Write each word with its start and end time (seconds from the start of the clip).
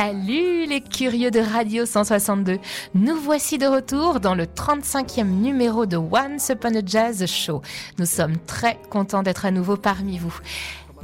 Salut 0.00 0.66
les 0.66 0.80
curieux 0.80 1.32
de 1.32 1.40
Radio 1.40 1.84
162. 1.84 2.60
Nous 2.94 3.16
voici 3.16 3.58
de 3.58 3.66
retour 3.66 4.20
dans 4.20 4.36
le 4.36 4.44
35e 4.44 5.24
numéro 5.24 5.86
de 5.86 5.96
Once 5.96 6.50
Upon 6.50 6.76
a 6.76 6.86
Jazz 6.86 7.26
Show. 7.26 7.62
Nous 7.98 8.06
sommes 8.06 8.36
très 8.46 8.78
contents 8.90 9.24
d'être 9.24 9.44
à 9.44 9.50
nouveau 9.50 9.76
parmi 9.76 10.16
vous. 10.16 10.32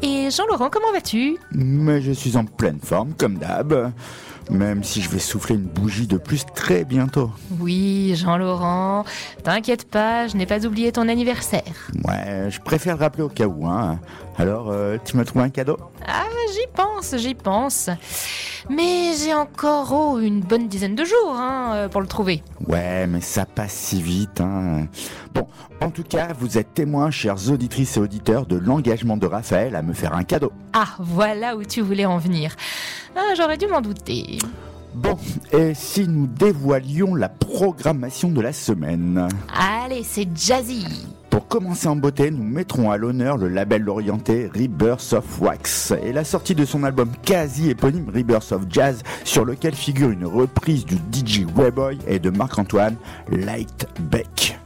Et 0.01 0.31
Jean-Laurent, 0.31 0.71
comment 0.71 0.93
vas-tu? 0.93 1.37
Mais 1.51 2.03
je 2.03 2.13
suis 2.13 2.37
en 2.37 2.45
pleine 2.45 2.79
forme, 2.79 3.15
comme 3.19 3.37
d'hab. 3.37 3.93
Même 4.51 4.85
si 4.85 5.01
je 5.01 5.09
vais 5.09 5.19
souffler 5.19 5.57
une 5.57 5.63
bougie 5.63 6.07
de 6.07 6.19
plus 6.19 6.45
très 6.55 6.85
bientôt. 6.85 7.31
Oui, 7.59 8.15
Jean-Laurent, 8.15 9.05
t'inquiète 9.43 9.89
pas, 9.89 10.29
je 10.29 10.37
n'ai 10.37 10.47
pas 10.47 10.67
oublié 10.67 10.93
ton 10.93 11.09
anniversaire. 11.09 11.91
Ouais, 12.05 12.49
je 12.51 12.61
préfère 12.61 12.97
le 12.97 13.03
rappeler 13.03 13.23
au 13.23 13.29
cas 13.29 13.47
où. 13.47 13.67
Hein. 13.67 13.99
Alors, 14.37 14.71
euh, 14.71 14.99
tu 15.05 15.17
m'as 15.17 15.25
trouvé 15.25 15.45
un 15.45 15.51
cadeau? 15.51 15.79
Ah, 16.07 16.25
j'y 16.53 16.67
pense, 16.75 17.17
j'y 17.17 17.35
pense. 17.35 17.89
Mais 18.71 19.13
j'ai 19.19 19.35
encore 19.35 19.93
oh, 19.93 20.19
une 20.19 20.41
bonne 20.41 20.69
dizaine 20.69 20.95
de 20.95 21.05
jours 21.05 21.35
hein, 21.37 21.73
euh, 21.75 21.89
pour 21.89 22.01
le 22.01 22.07
trouver. 22.07 22.43
Ouais, 22.67 23.07
mais 23.07 23.21
ça 23.21 23.45
passe 23.45 23.73
si 23.73 24.01
vite. 24.03 24.41
Hein. 24.41 24.87
Bon, 25.35 25.47
en 25.81 25.91
tout 25.91 26.03
cas, 26.03 26.29
vous 26.39 26.57
êtes 26.57 26.73
témoins, 26.73 27.11
chers 27.11 27.51
auditrices 27.51 27.97
et 27.97 28.01
auditeurs, 28.01 28.47
de 28.47 28.57
l'engagement 28.57 29.17
de 29.17 29.27
Raphaël 29.27 29.77
à 29.77 29.83
me 29.83 29.93
faire 29.93 30.15
un 30.15 30.25
cadeau. 30.25 30.53
Ah, 30.73 30.89
voilà 30.99 31.57
où 31.57 31.65
tu 31.65 31.83
voulais 31.83 32.07
en 32.07 32.19
venir. 32.19 32.57
Ah, 33.17 33.35
J'aurais 33.37 33.59
dû 33.59 33.67
m'en 33.67 33.81
douter. 33.81 34.34
Bon, 34.95 35.19
et 35.53 35.75
si 35.75 36.07
nous 36.07 36.29
dévoilions 36.29 37.17
la 37.17 37.29
programmation 37.29 38.31
de 38.31 38.41
la 38.41 38.53
semaine 38.53 39.29
Allez, 39.53 40.05
c'est 40.05 40.29
jazzy. 40.37 40.87
Pour 41.31 41.49
commencer 41.49 41.89
en 41.89 41.97
beauté, 41.97 42.31
nous 42.31 42.45
mettrons 42.45 42.93
à 42.93 42.97
l'honneur 42.97 43.37
le 43.37 43.49
label 43.49 43.89
orienté 43.89 44.49
Rebirth 44.55 45.13
of 45.15 45.41
Wax 45.41 45.93
et 46.01 46.13
la 46.13 46.23
sortie 46.23 46.55
de 46.55 46.65
son 46.65 46.85
album 46.85 47.11
quasi 47.25 47.71
éponyme 47.71 48.09
Rebirth 48.09 48.53
of 48.53 48.63
Jazz 48.71 49.03
sur 49.25 49.45
lequel 49.45 49.75
figure 49.75 50.11
une 50.11 50.27
reprise 50.27 50.85
du 50.85 50.95
DJ 50.95 51.45
Wayboy 51.57 51.99
et 52.07 52.21
de 52.21 52.31
Marc-Antoine 52.31 52.95
Lightbeck. 53.33 54.61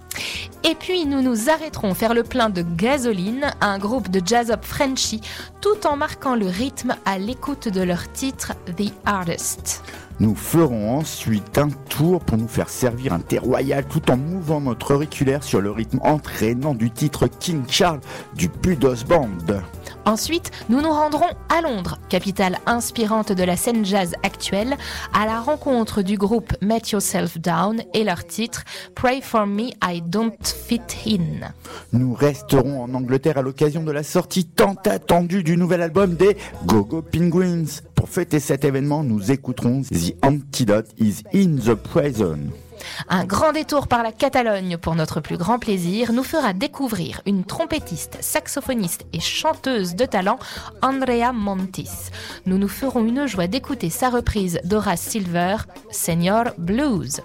Et 0.69 0.74
puis 0.74 1.06
nous 1.06 1.22
nous 1.22 1.48
arrêterons 1.48 1.94
faire 1.94 2.12
le 2.12 2.22
plein 2.22 2.50
de 2.50 2.61
Gasoline, 2.61 3.55
un 3.62 3.78
groupe 3.78 4.11
de 4.11 4.20
jazz-up 4.22 4.66
Frenchy, 4.66 5.22
tout 5.62 5.86
en 5.86 5.97
marquant 5.97 6.34
le 6.34 6.47
rythme 6.47 6.94
à 7.06 7.16
l'écoute 7.16 7.69
de 7.69 7.80
leur 7.80 8.12
titre 8.12 8.52
The 8.77 8.92
Artist. 9.06 9.83
Nous 10.20 10.34
ferons 10.34 10.98
ensuite 10.98 11.56
un 11.56 11.70
tour 11.88 12.20
pour 12.20 12.36
nous 12.36 12.48
faire 12.48 12.69
servir 12.69 13.14
un 13.14 13.20
thé 13.20 13.38
royal 13.38 13.86
tout 13.86 14.10
en 14.10 14.19
mouvant 14.19 14.60
notre 14.60 14.94
auriculaire 14.94 15.42
sur 15.42 15.62
le 15.62 15.70
rythme 15.70 16.00
entraînant 16.02 16.75
du 16.75 16.91
titre 16.91 17.28
King 17.28 17.62
Charles 17.66 18.00
du 18.34 18.48
Budos 18.48 19.05
Band. 19.08 19.62
Ensuite, 20.08 20.52
nous 20.70 20.80
nous 20.80 20.90
rendrons 20.90 21.28
à 21.50 21.60
Londres, 21.60 21.98
capitale 22.08 22.56
inspirante 22.64 23.30
de 23.30 23.44
la 23.44 23.58
scène 23.58 23.84
jazz 23.84 24.14
actuelle, 24.22 24.74
à 25.12 25.26
la 25.26 25.38
rencontre 25.38 26.00
du 26.00 26.16
groupe 26.16 26.54
Met 26.62 26.80
Yourself 26.92 27.36
Down 27.36 27.82
et 27.92 28.04
leur 28.04 28.24
titre 28.24 28.64
Pray 28.94 29.20
for 29.20 29.46
Me 29.46 29.68
I 29.84 30.00
Don't 30.00 30.32
Fit 30.42 30.80
In. 31.06 31.52
Nous 31.92 32.14
resterons 32.14 32.82
en 32.84 32.94
Angleterre 32.94 33.36
à 33.36 33.42
l'occasion 33.42 33.82
de 33.82 33.92
la 33.92 34.02
sortie 34.02 34.46
tant 34.46 34.76
attendue 34.86 35.42
du 35.42 35.58
nouvel 35.58 35.82
album 35.82 36.14
des 36.14 36.38
Gogo 36.64 37.02
Penguins. 37.02 37.66
Pour 37.94 38.08
fêter 38.08 38.41
cet 38.41 38.64
événement, 38.64 39.04
nous 39.04 39.30
écouterons 39.30 39.82
The 39.82 40.14
Antidote 40.24 40.88
is 40.98 41.22
in 41.34 41.56
the 41.56 41.74
Prison. 41.74 42.48
Un 43.09 43.25
grand 43.25 43.53
détour 43.53 43.89
par 43.89 44.03
la 44.03 44.12
Catalogne 44.12 44.77
pour 44.77 44.94
notre 44.94 45.21
plus 45.21 45.37
grand 45.37 45.59
plaisir 45.59 46.12
nous 46.12 46.22
fera 46.22 46.53
découvrir 46.53 47.21
une 47.27 47.44
trompettiste, 47.44 48.19
saxophoniste 48.21 49.06
et 49.12 49.21
chanteuse 49.21 49.94
de 49.94 50.05
talent, 50.05 50.39
Andrea 50.83 51.33
Montis. 51.33 52.11
Nous 52.47 52.59
nous 52.59 52.69
ferons 52.69 53.05
une 53.05 53.27
joie 53.27 53.47
d'écouter 53.47 53.91
sa 53.91 54.11
reprise 54.11 54.61
d'Horace 54.65 55.00
Silver, 55.00 55.56
Senior 55.91 56.44
Blues. 56.59 57.22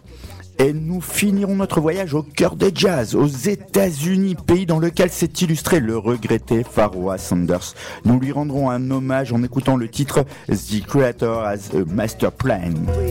Et 0.59 0.74
nous 0.74 1.02
finirons 1.02 1.56
notre 1.56 1.81
voyage 1.81 2.14
au 2.14 2.24
cœur 2.24 2.56
des 2.56 2.72
jazz, 2.74 3.16
aux 3.16 3.28
États-Unis, 3.28 4.36
pays 4.36 4.66
dans 4.66 4.80
lequel 4.80 5.09
s'est 5.09 5.31
illustré 5.41 5.80
le 5.80 5.97
regretté 5.97 6.64
Pharoah 6.64 7.18
Sanders. 7.18 7.74
Nous 8.06 8.19
lui 8.19 8.31
rendrons 8.31 8.69
un 8.69 8.91
hommage 8.91 9.34
en 9.34 9.44
écoutant 9.44 9.78
le 9.78 9.88
titre 9.90 10.25
The 10.47 10.86
Creator 10.86 11.44
as 11.44 11.69
a 11.74 11.86
Master 11.86 12.31
Plan. 12.31 12.74
We 12.96 13.09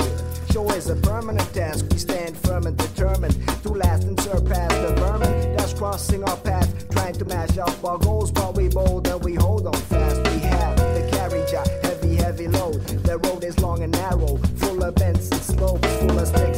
crossing 5.82 6.22
our 6.22 6.36
path, 6.36 6.88
trying 6.90 7.14
to 7.14 7.24
mash 7.24 7.58
up 7.58 7.84
our 7.84 7.98
goals. 7.98 8.30
But 8.30 8.54
we 8.54 8.68
bold 8.68 9.08
and 9.08 9.22
we 9.24 9.34
hold 9.34 9.66
on 9.66 9.72
fast. 9.72 10.16
We 10.30 10.38
have 10.46 10.76
the 10.76 11.08
carriage, 11.10 11.52
a 11.52 11.68
heavy, 11.84 12.14
heavy 12.14 12.46
load. 12.46 12.74
The 13.02 13.18
road 13.18 13.42
is 13.42 13.58
long 13.58 13.82
and 13.82 13.92
narrow, 13.92 14.36
full 14.62 14.80
of 14.84 14.94
bends 14.94 15.28
and 15.32 15.42
slopes, 15.42 15.88
full 15.96 16.18
of 16.20 16.28
sticks 16.28 16.51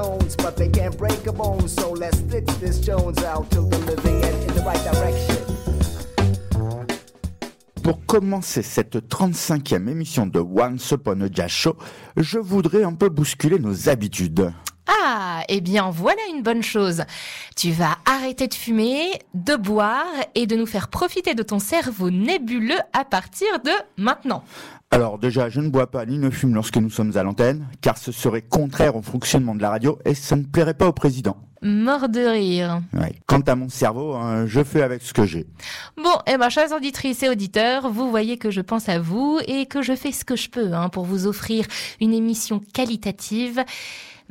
stones. 0.00 0.36
But 0.36 0.56
they 0.56 0.68
can't 0.68 0.96
break 0.96 1.26
a 1.26 1.32
bone, 1.32 1.68
so 1.68 1.92
let's 1.92 2.18
stitch 2.18 2.46
this 2.60 2.80
Jones 2.80 3.22
out 3.24 3.50
till 3.50 3.68
the 3.68 3.78
living 3.78 4.22
end 4.22 4.42
in 4.48 4.54
the 4.54 4.62
right 4.64 4.82
direction. 4.84 5.36
Pour 7.82 8.04
commencer 8.06 8.62
cette 8.62 8.96
35e 9.08 9.88
émission 9.88 10.26
de 10.26 10.38
Once 10.38 10.92
Upon 10.92 11.22
a 11.22 11.32
Jazz 11.32 11.50
Show, 11.50 11.76
je 12.16 12.38
voudrais 12.38 12.84
un 12.84 12.94
peu 12.94 13.08
bousculer 13.08 13.58
nos 13.58 13.88
habitudes. 13.88 14.52
Ah, 14.86 15.42
eh 15.48 15.60
bien 15.60 15.90
voilà 15.90 16.20
une 16.34 16.42
bonne 16.42 16.62
chose. 16.62 17.04
Tu 17.56 17.70
vas 17.72 17.96
arrêter 18.04 18.48
de 18.48 18.54
fumer, 18.54 19.12
de 19.34 19.56
boire 19.56 20.06
et 20.34 20.46
de 20.46 20.56
nous 20.56 20.66
faire 20.66 20.88
profiter 20.88 21.34
de 21.34 21.42
ton 21.42 21.58
cerveau 21.58 22.10
nébuleux 22.10 22.80
à 22.92 23.04
partir 23.04 23.48
de 23.64 23.72
maintenant. 23.96 24.44
Alors 24.92 25.18
déjà, 25.18 25.48
je 25.48 25.60
ne 25.60 25.68
bois 25.68 25.88
pas 25.88 26.04
ni 26.04 26.18
ne 26.18 26.30
fume 26.30 26.52
lorsque 26.52 26.76
nous 26.76 26.90
sommes 26.90 27.16
à 27.16 27.22
l'antenne, 27.22 27.68
car 27.80 27.96
ce 27.96 28.10
serait 28.10 28.42
contraire 28.42 28.96
au 28.96 29.02
fonctionnement 29.02 29.54
de 29.54 29.62
la 29.62 29.70
radio 29.70 30.00
et 30.04 30.14
ça 30.14 30.34
ne 30.34 30.42
plairait 30.42 30.74
pas 30.74 30.88
au 30.88 30.92
président. 30.92 31.36
Mort 31.62 32.08
de 32.08 32.20
rire. 32.20 32.80
Ouais. 32.94 33.12
Quant 33.26 33.40
à 33.40 33.54
mon 33.54 33.68
cerveau, 33.68 34.14
hein, 34.14 34.46
je 34.46 34.64
fais 34.64 34.82
avec 34.82 35.02
ce 35.02 35.12
que 35.12 35.26
j'ai. 35.26 35.46
Bon, 35.96 36.16
eh 36.26 36.38
ben, 36.38 36.48
chers 36.48 36.72
auditrices 36.72 37.22
et 37.22 37.28
auditeurs, 37.28 37.88
vous 37.90 38.10
voyez 38.10 38.36
que 38.36 38.50
je 38.50 38.62
pense 38.62 38.88
à 38.88 38.98
vous 38.98 39.38
et 39.46 39.66
que 39.66 39.80
je 39.80 39.94
fais 39.94 40.10
ce 40.10 40.24
que 40.24 40.34
je 40.34 40.48
peux 40.48 40.72
hein, 40.72 40.88
pour 40.88 41.04
vous 41.04 41.26
offrir 41.26 41.66
une 42.00 42.12
émission 42.12 42.60
qualitative. 42.72 43.62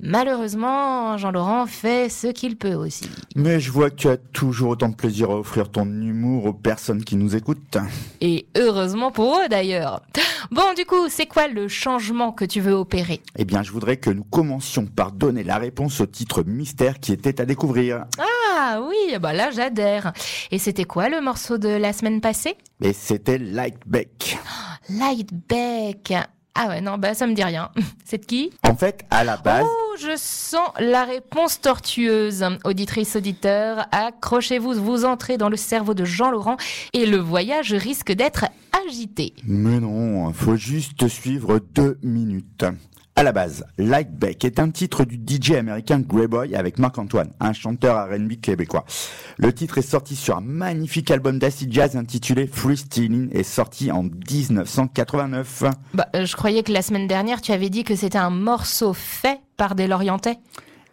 Malheureusement, 0.02 1.18
Jean-Laurent 1.18 1.66
fait 1.66 2.10
ce 2.10 2.28
qu'il 2.28 2.58
peut 2.58 2.74
aussi. 2.74 3.10
Mais 3.36 3.60
je 3.60 3.72
vois 3.72 3.90
que 3.90 3.96
tu 3.96 4.08
as 4.08 4.18
toujours 4.18 4.72
autant 4.72 4.90
de 4.90 4.96
plaisir 4.96 5.30
à 5.32 5.38
offrir 5.38 5.70
ton 5.70 5.86
humour 5.86 6.46
aux 6.46 6.54
personnes 6.54 7.04
qui 7.04 7.16
nous 7.16 7.36
écoutent. 7.36 7.78
Et 8.22 8.48
heureusement 8.56 9.12
pour 9.12 9.40
eux 9.40 9.50
d'ailleurs. 9.50 10.02
Bon, 10.52 10.74
du 10.76 10.86
coup, 10.86 11.10
c'est 11.10 11.26
quoi 11.26 11.48
le 11.48 11.68
changement 11.68 12.32
que 12.32 12.46
tu 12.46 12.62
veux 12.62 12.74
opérer? 12.74 13.22
Eh 13.38 13.46
bien, 13.46 13.62
je 13.62 13.72
voudrais 13.72 13.98
que 13.98 14.10
nous 14.10 14.24
commencions 14.24 14.86
par 14.86 15.12
donner 15.12 15.44
la 15.44 15.58
réponse 15.58 16.00
au 16.02 16.06
titre 16.06 16.44
mystère 16.44 17.00
qui 17.00 17.12
était 17.12 17.42
à 17.42 17.46
découvrir. 17.46 18.06
Ah 18.58 18.82
oui, 18.82 19.18
bah 19.20 19.34
là 19.34 19.52
j'adhère. 19.52 20.14
Et 20.52 20.60
c'était 20.60 20.86
quoi 20.86 21.10
le 21.10 21.22
morceau 21.22 21.58
de 21.58 21.70
la 21.70 21.94
semaine 21.94 22.22
passée? 22.22 22.56
Et 22.82 22.94
c'était 22.94 23.38
Lightbeck. 23.38 24.38
Lightbeck. 24.90 26.14
Ah 26.62 26.68
ouais, 26.68 26.82
non, 26.82 26.98
bah 26.98 27.14
ça 27.14 27.26
me 27.26 27.34
dit 27.34 27.44
rien. 27.44 27.70
C'est 28.04 28.18
de 28.18 28.26
qui? 28.26 28.52
En 28.68 28.76
fait, 28.76 29.06
à 29.10 29.24
la 29.24 29.38
base, 29.38 29.64
Oh, 29.66 29.96
je 29.98 30.12
sens 30.18 30.68
la 30.78 31.06
réponse 31.06 31.62
tortueuse. 31.62 32.44
Auditrice, 32.66 33.16
auditeur, 33.16 33.86
accrochez-vous, 33.94 34.74
vous 34.74 35.06
entrez 35.06 35.38
dans 35.38 35.48
le 35.48 35.56
cerveau 35.56 35.94
de 35.94 36.04
Jean-Laurent 36.04 36.58
et 36.92 37.06
le 37.06 37.16
voyage 37.16 37.72
risque 37.74 38.12
d'être 38.12 38.44
agité. 38.86 39.34
mais 39.46 39.80
non, 39.80 40.34
faut 40.34 40.58
juste 40.58 41.08
suivre 41.08 41.60
deux 41.74 41.98
minutes. 42.04 42.66
À 43.20 43.24
la 43.24 43.34
base, 43.34 43.66
Lightbeck 43.78 44.46
est 44.46 44.62
un 44.62 44.70
titre 44.70 45.04
du 45.04 45.18
DJ 45.18 45.52
américain 45.52 46.00
Greyboy 46.00 46.56
avec 46.56 46.80
Marc-Antoine, 46.80 47.32
un 47.42 47.52
chanteur 47.52 48.08
R&B 48.08 48.40
québécois. 48.42 48.86
Le 49.38 49.52
titre 49.52 49.78
est 49.78 49.82
sorti 49.82 50.16
sur 50.16 50.38
un 50.38 50.42
magnifique 50.42 51.12
album 51.12 51.38
d'acid 51.38 51.70
jazz 51.70 51.98
intitulé 51.98 52.48
Freestyling 52.48 53.28
et 53.34 53.44
sorti 53.44 53.92
en 53.92 54.04
1989. 54.04 55.66
Bah, 55.94 56.08
euh, 56.16 56.26
je 56.26 56.34
croyais 56.38 56.64
que 56.64 56.72
la 56.72 56.82
semaine 56.82 57.08
dernière, 57.08 57.42
tu 57.42 57.52
avais 57.52 57.70
dit 57.70 57.84
que 57.84 57.94
c'était 57.94 58.18
un 58.18 58.30
morceau 58.30 58.94
fait 58.94 59.42
par 59.58 59.76
des 59.76 59.88
Lorientais. 59.88 60.38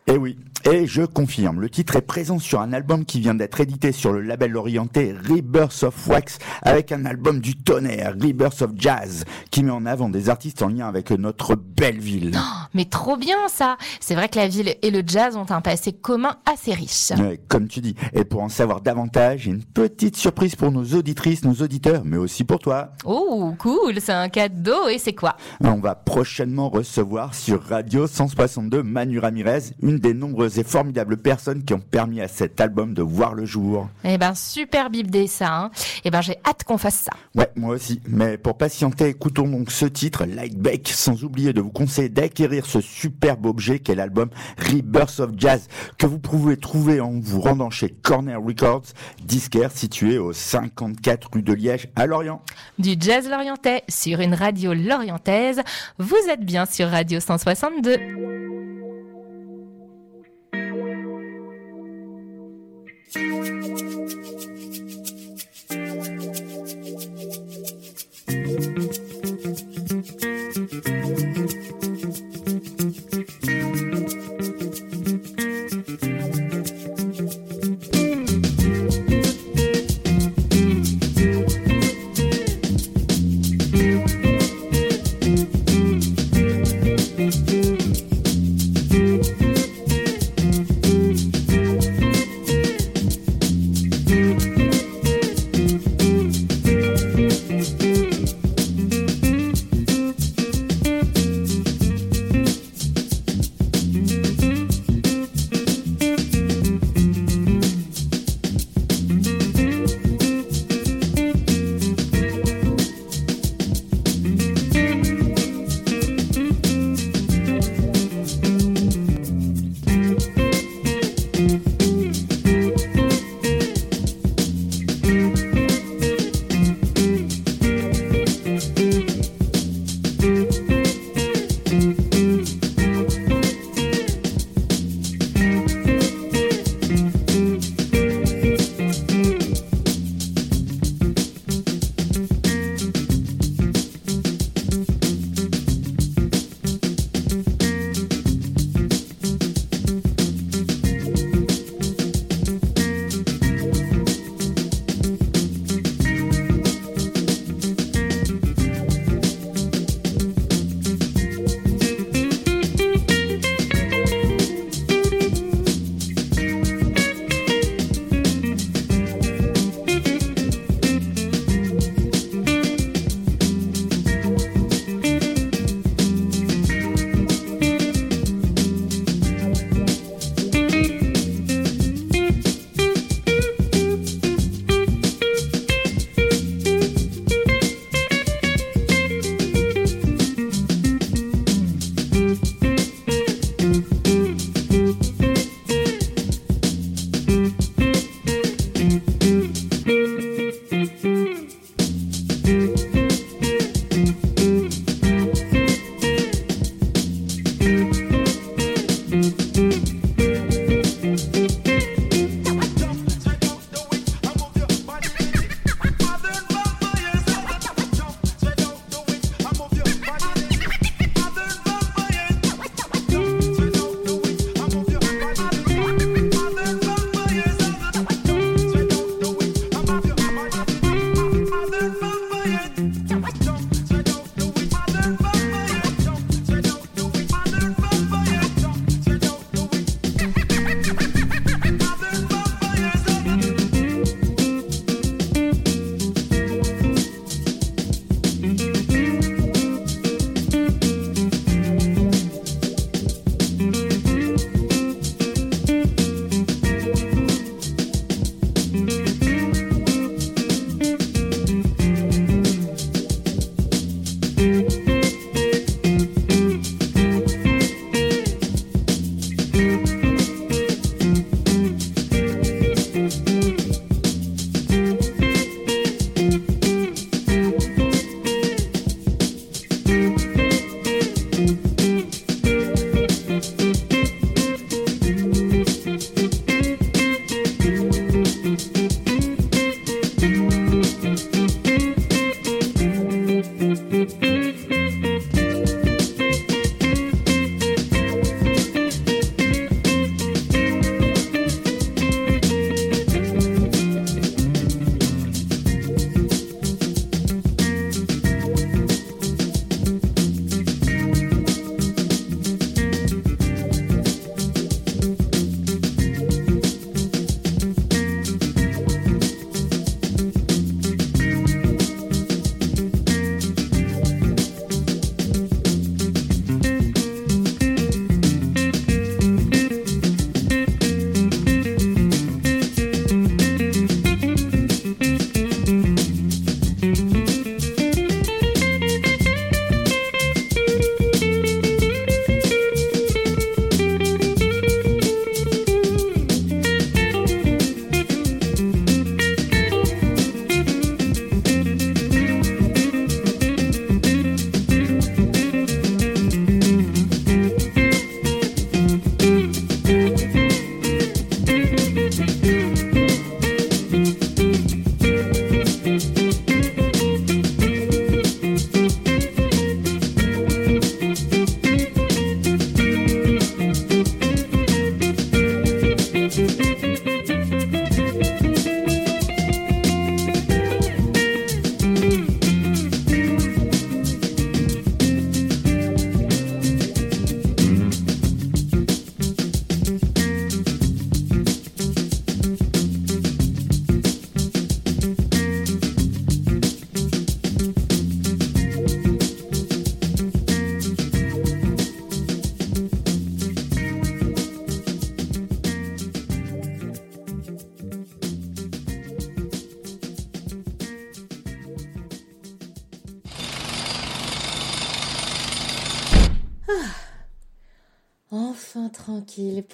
Eh 0.09 0.17
oui, 0.17 0.37
Et 0.69 0.89
je 0.89 1.03
confirme, 1.03 1.61
le 1.61 1.71
titre 1.71 1.95
est 1.95 2.01
présent 2.01 2.41
sur 2.41 2.61
un 2.61 2.73
album 2.73 3.05
qui 3.05 3.21
vient 3.21 3.37
d'être 3.37 3.61
édité 3.61 3.93
sur 3.93 4.13
le 4.13 4.21
label 4.21 4.57
orienté 4.57 5.13
Rebirth 5.13 5.85
of 5.85 6.09
Wax 6.09 6.39
avec 6.63 6.91
un 6.91 7.05
album 7.05 7.39
du 7.39 7.55
tonnerre, 7.55 8.15
Rebirth 8.21 8.63
of 8.63 8.73
Jazz, 8.75 9.25
qui 9.53 9.63
met 9.63 9.71
en 9.71 9.87
avant 9.87 10.09
des 10.09 10.29
artistes 10.29 10.63
en 10.63 10.69
lien 10.69 10.89
avec 10.89 11.13
notre 11.13 11.55
belle 11.55 12.01
ville. 12.01 12.37
Mais 12.75 12.87
trop 12.87 13.17
bien 13.17 13.37
ça 13.49 13.77
C'est 14.01 14.17
vrai 14.17 14.29
que 14.29 14.41
la 14.41 14.49
ville 14.49 14.75
et 14.83 14.91
le 14.91 15.05
jazz 15.07 15.37
ont 15.37 15.49
un 15.51 15.61
passé 15.61 15.93
commun 15.93 16.37
assez 16.47 16.75
riche. 16.75 17.13
Ouais, 17.17 17.41
comme 17.47 17.69
tu 17.69 17.81
dis. 17.81 17.95
Et 18.13 18.25
pour 18.25 18.43
en 18.43 18.49
savoir 18.49 18.81
davantage, 18.81 19.47
une 19.47 19.63
petite 19.63 20.17
surprise 20.17 20.57
pour 20.57 20.73
nos 20.73 20.85
auditrices, 20.97 21.45
nos 21.45 21.63
auditeurs, 21.63 22.03
mais 22.05 22.17
aussi 22.17 22.43
pour 22.43 22.59
toi. 22.59 22.91
Oh, 23.05 23.55
cool, 23.59 24.01
c'est 24.01 24.13
un 24.13 24.29
cadeau 24.29 24.89
et 24.89 24.99
c'est 24.99 25.15
quoi? 25.15 25.37
On 25.61 25.77
va 25.77 25.95
prochainement 25.95 26.69
recevoir 26.71 27.35
sur 27.35 27.63
Radio 27.63 28.09
162 28.09 28.83
Manu 28.83 29.21
Ramirez, 29.21 29.63
une 29.81 29.99
des 30.01 30.13
nombreuses 30.13 30.56
et 30.59 30.65
formidables 30.65 31.17
personnes 31.17 31.65
qui 31.65 31.75
ont 31.75 31.81
permis 31.81 32.21
à 32.21 32.29
cet 32.29 32.61
album 32.61 32.95
de 32.95 33.03
voir 33.03 33.35
le 33.35 33.45
jour. 33.45 33.89
Eh 34.05 34.19
ben, 34.19 34.35
super 34.35 34.91
bibdé 34.91 35.27
ça. 35.27 35.55
Hein. 35.55 35.71
Eh 36.05 36.11
ben, 36.11 36.21
j'ai 36.21 36.37
hâte 36.47 36.65
qu'on 36.65 36.79
fasse 36.79 37.07
ça. 37.07 37.13
Ouais, 37.35 37.51
moi 37.57 37.75
aussi. 37.75 38.01
Mais 38.09 38.39
pour 38.39 38.57
patienter, 38.57 39.09
écoutons 39.09 39.49
donc 39.49 39.71
ce 39.71 39.87
titre, 39.87 40.25
Lightback, 40.25 40.89
sans 40.89 41.25
oublier 41.25 41.53
de 41.53 41.61
vous 41.61 41.71
conseiller 41.71 42.09
d'acquérir 42.09 42.67
ce 42.67 42.81
superbe 42.81 43.47
objet 43.47 43.79
qu'est 43.79 43.95
l'album 43.95 44.31
Rebirth 44.59 45.21
of 45.21 45.31
Jazz, 45.37 45.69
que 45.99 46.07
vous 46.07 46.19
pouvez 46.19 46.57
trouver 46.57 47.01
en 47.01 47.13
vous 47.21 47.41
rendant 47.41 47.71
chez 47.71 47.91
Corner 47.91 48.41
Records, 48.41 48.87
disquaire 49.25 49.71
situé 49.73 50.19
au 50.19 50.33
54 50.33 51.31
rue 51.33 51.43
de 51.43 51.53
Liège 51.53 51.89
à 51.97 52.07
Lorient. 52.07 52.43
Du 52.79 52.95
jazz 52.99 53.29
lorientais 53.29 53.83
sur 53.89 54.21
une 54.21 54.35
radio 54.35 54.75
lorientaise, 54.75 55.61
vous 55.99 56.17
êtes 56.31 56.45
bien 56.45 56.67
sur 56.67 56.89
Radio 56.89 57.21
162. 57.21 57.97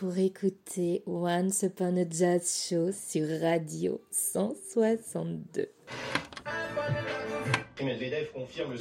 Pour 0.02 0.18
écouter 0.18 1.04
Once 1.06 1.62
Upon 1.62 1.96
a 1.96 2.04
Jazz 2.10 2.66
Show 2.68 2.90
sur 2.90 3.24
Radio 3.40 4.00
162. 4.10 5.68
Medvedev 7.80 8.32
confirme 8.32 8.74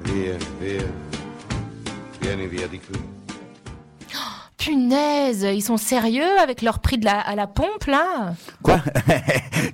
Via, 0.00 0.38
via. 0.58 0.80
Vieni 2.22 2.46
via. 2.46 2.68
Punaise, 4.64 5.44
ils 5.52 5.60
sont 5.60 5.76
sérieux 5.76 6.38
avec 6.40 6.62
leur 6.62 6.78
prix 6.78 6.96
de 6.96 7.04
la, 7.04 7.18
à 7.18 7.34
la 7.34 7.48
pompe 7.48 7.86
là? 7.88 8.34
Quoi? 8.62 8.80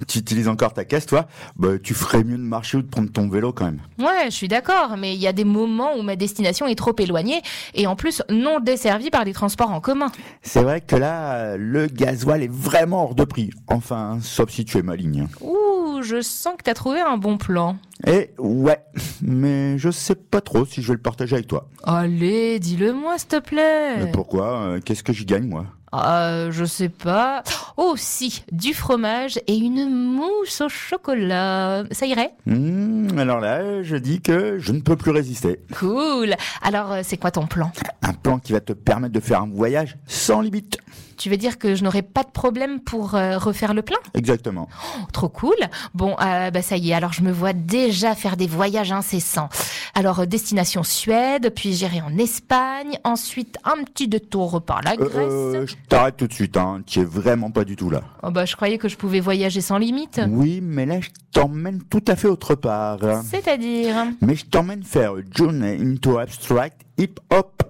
Tu 0.09 0.19
utilises 0.21 0.49
encore 0.49 0.73
ta 0.73 0.87
caisse, 0.87 1.05
toi? 1.05 1.27
Bah, 1.57 1.79
tu 1.83 1.93
ferais 1.93 2.25
mieux 2.25 2.39
de 2.39 2.43
marcher 2.43 2.79
ou 2.79 2.83
de 2.83 2.89
prendre 2.89 3.11
ton 3.11 3.29
vélo 3.29 3.53
quand 3.53 3.67
même. 3.67 3.81
Ouais, 3.99 4.27
je 4.27 4.31
suis 4.31 4.49
d'accord, 4.49 4.97
mais 4.97 5.15
il 5.15 5.21
y 5.21 5.27
a 5.27 5.35
des 5.35 5.45
moments 5.45 5.95
où 5.95 6.03
ma 6.03 6.17
destination 6.17 6.67
est 6.67 6.75
trop 6.75 6.95
éloignée 6.99 7.43
et 7.75 7.87
en 7.87 7.97
plus 7.97 8.23
non 8.31 8.61
desservie 8.61 9.11
par 9.11 9.25
les 9.25 9.35
transports 9.35 9.71
en 9.71 9.81
commun. 9.81 10.11
C'est 10.41 10.63
vrai 10.63 10.81
que 10.81 10.97
là, 10.97 11.59
le 11.59 11.87
gasoil 11.87 12.43
est 12.43 12.51
vraiment 12.51 13.05
hors 13.05 13.15
de 13.15 13.25
prix. 13.25 13.51
Enfin, 13.67 14.19
sauf 14.23 14.49
si 14.51 14.65
tu 14.65 14.79
es 14.79 14.83
maligne. 14.83 15.29
Ouh, 15.43 15.68
je 16.03 16.21
sens 16.21 16.55
que 16.59 16.63
t'as 16.65 16.75
trouvé 16.75 17.01
un 17.01 17.17
bon 17.17 17.37
plan. 17.39 17.77
Et 18.07 18.31
ouais, 18.39 18.81
mais 19.23 19.77
je 19.79 19.91
sais 19.91 20.15
pas 20.15 20.41
trop 20.41 20.65
si 20.65 20.83
je 20.83 20.89
vais 20.89 20.95
le 20.95 21.01
partager 21.03 21.35
avec 21.35 21.47
toi. 21.49 21.69
Allez, 21.85 22.59
dis-le-moi 22.61 23.19
s'il 23.19 23.29
te 23.29 23.41
plaît. 23.41 23.97
Mais 23.99 24.11
pourquoi 24.13 24.59
Euh, 24.61 24.81
Qu'est-ce 24.85 25.03
que 25.03 25.13
j'y 25.13 25.25
gagne, 25.25 25.47
moi? 25.49 25.67
Ah, 25.91 26.51
je 26.51 26.65
sais 26.67 26.91
pas. 26.91 27.43
Oh 27.79 27.95
si, 27.97 28.45
du 28.53 28.75
fromage 28.75 29.39
et 29.47 29.57
une 29.57 29.89
mousse 29.91 30.61
au 30.61 30.69
chocolat. 30.69 31.85
Ça 31.93 32.05
irait? 32.07 32.33
Hmm, 32.47 33.19
Alors 33.19 33.41
là, 33.41 33.83
je 33.83 33.97
dis 33.97 34.21
que 34.21 34.59
je 34.59 34.73
ne 34.73 34.81
peux 34.81 34.97
plus 34.97 35.11
résister. 35.13 35.61
Cool. 35.79 36.35
Alors, 36.63 36.93
euh, 36.93 37.01
c'est 37.03 37.17
quoi 37.17 37.31
ton 37.31 37.47
plan? 37.47 37.73
Un 38.03 38.13
plan 38.13 38.39
qui 38.39 38.53
va 38.53 38.61
te 38.61 38.75
permettre 38.75 39.15
de 39.15 39.21
faire 39.21 39.41
un 39.43 39.49
voyage 39.49 39.97
sans 40.07 40.43
limite. 40.43 40.77
Tu 41.19 41.29
veux 41.31 41.37
dire 41.37 41.59
que 41.59 41.75
je 41.75 41.83
n'aurai 41.83 42.03
pas 42.03 42.23
de 42.23 42.31
problème 42.31 42.79
pour 42.81 43.15
euh, 43.17 43.39
refaire 43.39 43.75
le 43.75 43.83
plein? 43.83 43.99
Exactement. 44.15 44.69
Trop 45.13 45.29
cool. 45.29 45.57
Bon, 45.93 46.15
euh, 46.23 46.51
bah 46.51 46.63
ça 46.63 46.77
y 46.77 46.91
est, 46.91 46.95
alors 46.95 47.13
je 47.13 47.23
me 47.23 47.33
vois 47.33 47.53
déjà 47.53 48.15
faire 48.15 48.37
des 48.37 48.47
voyages 48.47 48.93
incessants. 48.93 49.49
Alors, 49.95 50.21
euh, 50.21 50.27
destination 50.27 50.85
Suède, 50.85 51.53
puis 51.55 51.73
j'irai 51.75 52.01
en 52.01 52.17
Espagne, 52.19 52.99
ensuite 53.03 53.59
un 53.65 53.83
petit 53.83 54.07
détour 54.07 54.63
par 54.63 54.81
la 54.83 54.93
Euh, 54.93 54.97
Grèce. 54.97 55.13
euh, 55.29 55.67
je 55.67 55.75
t'arrête 55.89 56.17
tout 56.17 56.29
de 56.29 56.33
suite, 56.33 56.57
hein. 56.57 56.83
Tu 56.87 57.01
es 57.01 57.05
vraiment 57.05 57.51
pas 57.51 57.65
du 57.65 57.75
tout 57.75 57.91
là. 57.91 58.03
Oh 58.23 58.31
bah 58.31 58.45
je 58.45 58.55
croyais 58.55 58.79
que 58.79 58.89
je 58.89 58.97
pouvais 58.97 59.21
voyager 59.21 59.61
sans 59.61 59.79
limite. 59.79 60.21
Oui, 60.29 60.61
mais 60.63 60.87
là, 60.87 61.01
je 61.01 61.09
t'emmène 61.33 61.83
tout 61.91 62.05
à 62.07 62.15
fait 62.15 62.29
autre 62.29 62.55
part. 62.55 62.99
C'est-à-dire? 63.29 63.97
Mais 64.21 64.37
je 64.37 64.45
t'emmène 64.47 64.85
faire 64.85 65.15
Journey 65.35 65.79
into 65.83 66.19
Abstract 66.19 66.83
Hip 66.97 67.15
Hop. 67.31 67.63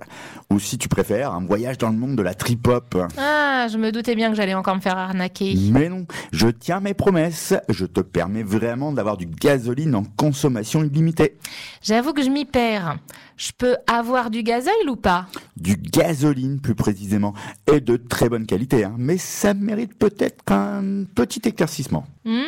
Ou 0.50 0.58
si 0.58 0.78
tu 0.78 0.88
préfères, 0.88 1.32
un 1.32 1.44
voyage 1.44 1.76
dans 1.76 1.90
le 1.90 1.98
monde 1.98 2.16
de 2.16 2.22
la 2.22 2.32
trip 2.32 2.66
hop. 2.68 2.96
Ah, 3.18 3.66
je 3.70 3.76
me 3.76 3.92
doutais 3.92 4.14
bien 4.14 4.30
que 4.30 4.34
j'allais 4.34 4.54
encore 4.54 4.76
me 4.76 4.80
faire 4.80 4.96
arnaquer. 4.96 5.54
Mais 5.70 5.90
non, 5.90 6.06
je 6.32 6.48
tiens 6.48 6.80
mes 6.80 6.94
promesses. 6.94 7.52
Je 7.68 7.84
te 7.84 8.00
permets 8.00 8.42
vraiment 8.42 8.90
d'avoir 8.92 9.18
du 9.18 9.26
gasoline 9.26 9.94
en 9.94 10.04
consommation 10.04 10.82
illimitée. 10.82 11.36
J'avoue 11.82 12.14
que 12.14 12.22
je 12.22 12.30
m'y 12.30 12.46
perds. 12.46 12.96
Je 13.36 13.52
peux 13.56 13.76
avoir 13.86 14.30
du 14.30 14.42
gasoil 14.42 14.88
ou 14.88 14.96
pas? 14.96 15.26
Du 15.58 15.76
gasoline, 15.76 16.60
plus 16.60 16.74
précisément. 16.74 17.34
Et 17.70 17.80
de 17.80 17.98
très 17.98 18.30
bonne 18.30 18.46
qualité, 18.46 18.84
hein. 18.84 18.94
Mais 18.96 19.18
ça 19.18 19.52
mérite 19.52 19.98
peut-être 19.98 20.50
un 20.50 21.04
petit 21.14 21.42
éclaircissement. 21.44 22.06
Hmm, 22.24 22.40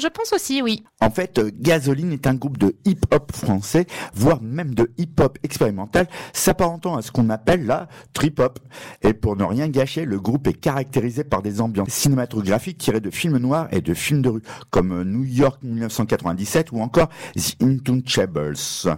je 0.00 0.08
pense 0.08 0.32
aussi, 0.32 0.62
oui. 0.62 0.84
En 1.00 1.10
fait, 1.10 1.38
euh, 1.38 1.50
Gasoline 1.54 2.12
est 2.12 2.26
un 2.26 2.34
groupe 2.34 2.58
de 2.58 2.74
hip-hop 2.84 3.32
français, 3.34 3.86
voire 4.14 4.42
même 4.42 4.74
de 4.74 4.90
hip-hop 4.98 5.38
expérimental, 5.42 6.06
s'apparentant 6.32 6.96
à 6.96 7.02
ce 7.02 7.10
qu'on 7.10 7.30
appelle 7.30 7.66
la 7.66 7.88
trip-hop. 8.12 8.58
Et 9.02 9.12
pour 9.12 9.36
ne 9.36 9.44
rien 9.44 9.68
gâcher, 9.68 10.04
le 10.04 10.20
groupe 10.20 10.46
est 10.46 10.52
caractérisé 10.54 11.24
par 11.24 11.42
des 11.42 11.60
ambiances 11.60 11.90
cinématographiques 11.90 12.78
tirées 12.78 13.00
de 13.00 13.10
films 13.10 13.38
noirs 13.38 13.68
et 13.72 13.80
de 13.80 13.94
films 13.94 14.22
de 14.22 14.28
rue, 14.28 14.42
comme 14.70 15.02
New 15.02 15.24
York 15.24 15.60
1997 15.62 16.72
ou 16.72 16.80
encore 16.80 17.08
The 17.36 17.62
Intouchables 17.62 18.56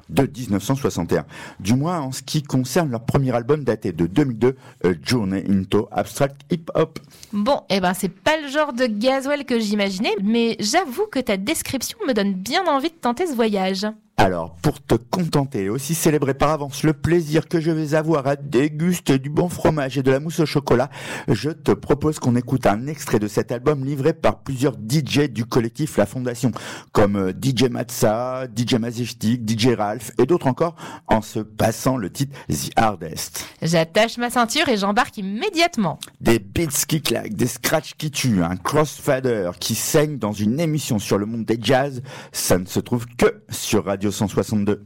de 0.09 0.23
1961. 0.23 1.25
Du 1.61 1.75
moins 1.75 2.01
en 2.01 2.13
ce 2.13 2.23
qui 2.23 2.43
concerne 2.43 2.91
leur 2.91 3.05
premier 3.05 3.35
album 3.35 3.65
daté 3.65 3.93
de 3.93 4.07
2002, 4.07 4.57
A 4.85 4.89
Journey 5.03 5.45
into 5.49 5.89
Abstract 5.91 6.43
Hip-Hop. 6.51 6.99
Bon, 7.33 7.63
eh 7.69 7.81
ben 7.81 7.95
c'est 7.95 8.09
pas 8.09 8.41
le 8.41 8.49
genre 8.49 8.73
de 8.73 8.87
gasoil 8.87 9.45
que 9.45 9.59
j'imaginais, 9.59 10.15
mais 10.23 10.57
j'avoue 10.61 10.84
que 11.11 11.21
ta 11.21 11.37
description 11.37 11.99
me 12.07 12.13
donne 12.13 12.35
bien 12.35 12.67
envie 12.67 12.91
de 12.91 12.95
tenter 12.95 13.27
ce 13.27 13.35
voyage. 13.35 13.87
Alors, 14.17 14.55
pour 14.63 14.81
te 14.81 14.95
contenter 14.95 15.65
et 15.65 15.69
aussi 15.69 15.95
célébrer 15.95 16.35
par 16.35 16.51
avance 16.51 16.85
le 16.85 16.93
plaisir 16.93 17.49
que 17.49 17.61
je 17.61 17.73
vais 17.73 17.95
avoir 17.95 18.29
à 18.29 18.37
déguster 18.37 19.19
du 19.19 19.29
bon 19.29 19.49
fromage 19.49 19.99
et 19.99 20.05
de 20.05 20.11
la 20.11 20.21
mousse 20.21 20.39
au 20.39 20.47
chocolat, 20.47 20.89
je 21.27 21.51
te 21.51 21.73
propose 21.73 22.21
qu'on 22.21 22.37
écoute 22.37 22.67
un 22.67 22.87
extrait 22.87 23.19
de 23.19 23.27
cet 23.27 23.51
album 23.51 23.85
livré 23.85 24.13
par 24.13 24.39
plusieurs 24.39 24.75
DJ 24.75 25.29
du 25.29 25.45
collectif 25.45 25.97
La 25.97 26.07
Fondation, 26.07 26.53
comme 26.93 27.17
euh, 27.17 27.33
DJ 27.33 27.65
Matza, 27.65 28.47
DJ 28.47 28.75
Majestic, 28.75 29.49
DJ 29.49 29.75
Ralph 29.77 30.13
et 30.19 30.27
d'autres 30.27 30.47
encore, 30.47 30.77
en 31.09 31.21
se 31.21 31.41
passant 31.41 31.97
le 31.97 32.09
titre 32.09 32.39
The 32.49 32.71
Hardest. 32.77 33.47
J'attache 33.63 34.17
ma 34.19 34.31
ceinture 34.31 34.69
et 34.69 34.77
j'embarque 34.77 35.19
immédiatement. 35.19 35.99
Des 36.21 36.39
beats 36.39 36.85
qui 36.87 37.03
claquent, 37.03 37.35
des 37.35 37.49
scratchs 37.49 37.95
qui 37.99 38.13
tuent, 38.13 38.45
un 38.45 38.57
crossfader 38.57 39.51
qui 39.59 39.75
saigne 39.75 40.19
dans 40.19 40.33
une 40.33 40.61
émission 40.61 41.01
sur 41.01 41.19
le 41.19 41.27
monde 41.27 41.45
des 41.45 41.59
jazz, 41.61 42.01
ça 42.31 42.59
ne 42.59 42.67
se 42.67 42.79
trouve 42.79 43.07
que 43.19 43.43
sur 43.51 43.85
Radio 43.85 44.04
162. 44.11 44.85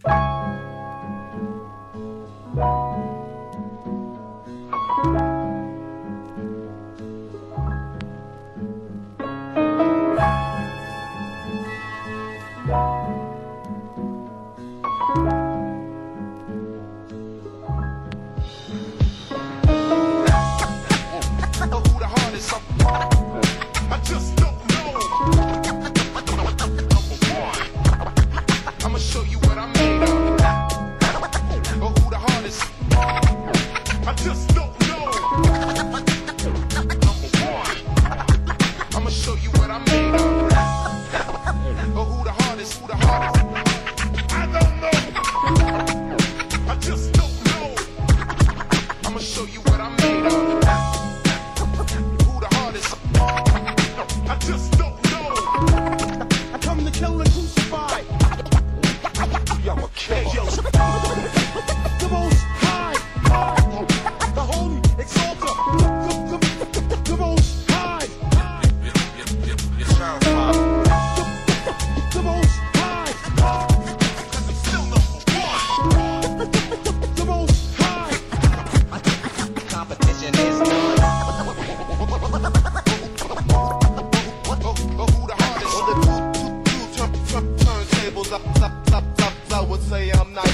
I 88.30 89.64
would 89.66 89.80
say 89.80 90.10
I'm 90.10 90.34
not. 90.34 90.47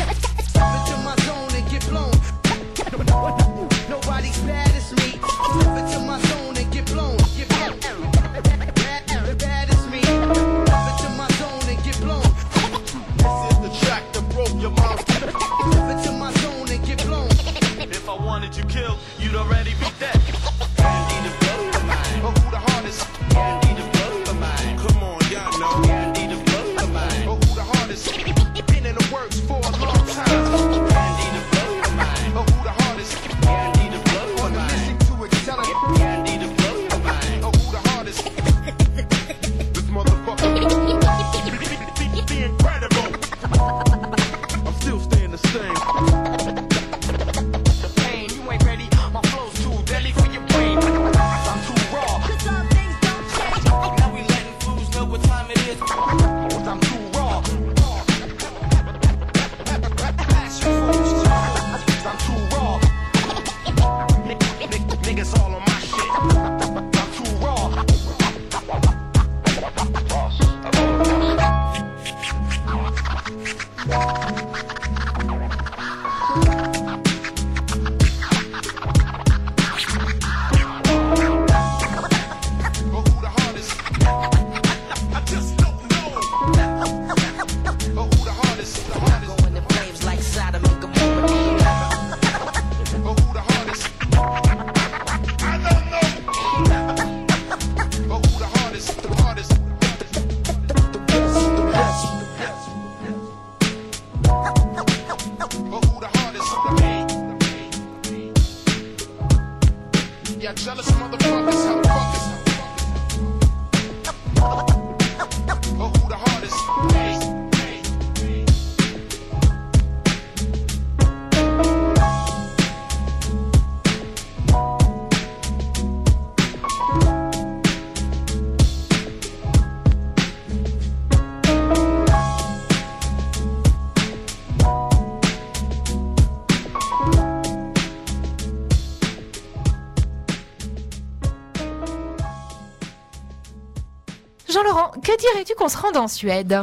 Dirais-tu 145.44 145.54
qu'on 145.54 145.68
se 145.68 145.76
rende 145.76 145.96
en 145.96 146.08
Suède? 146.08 146.58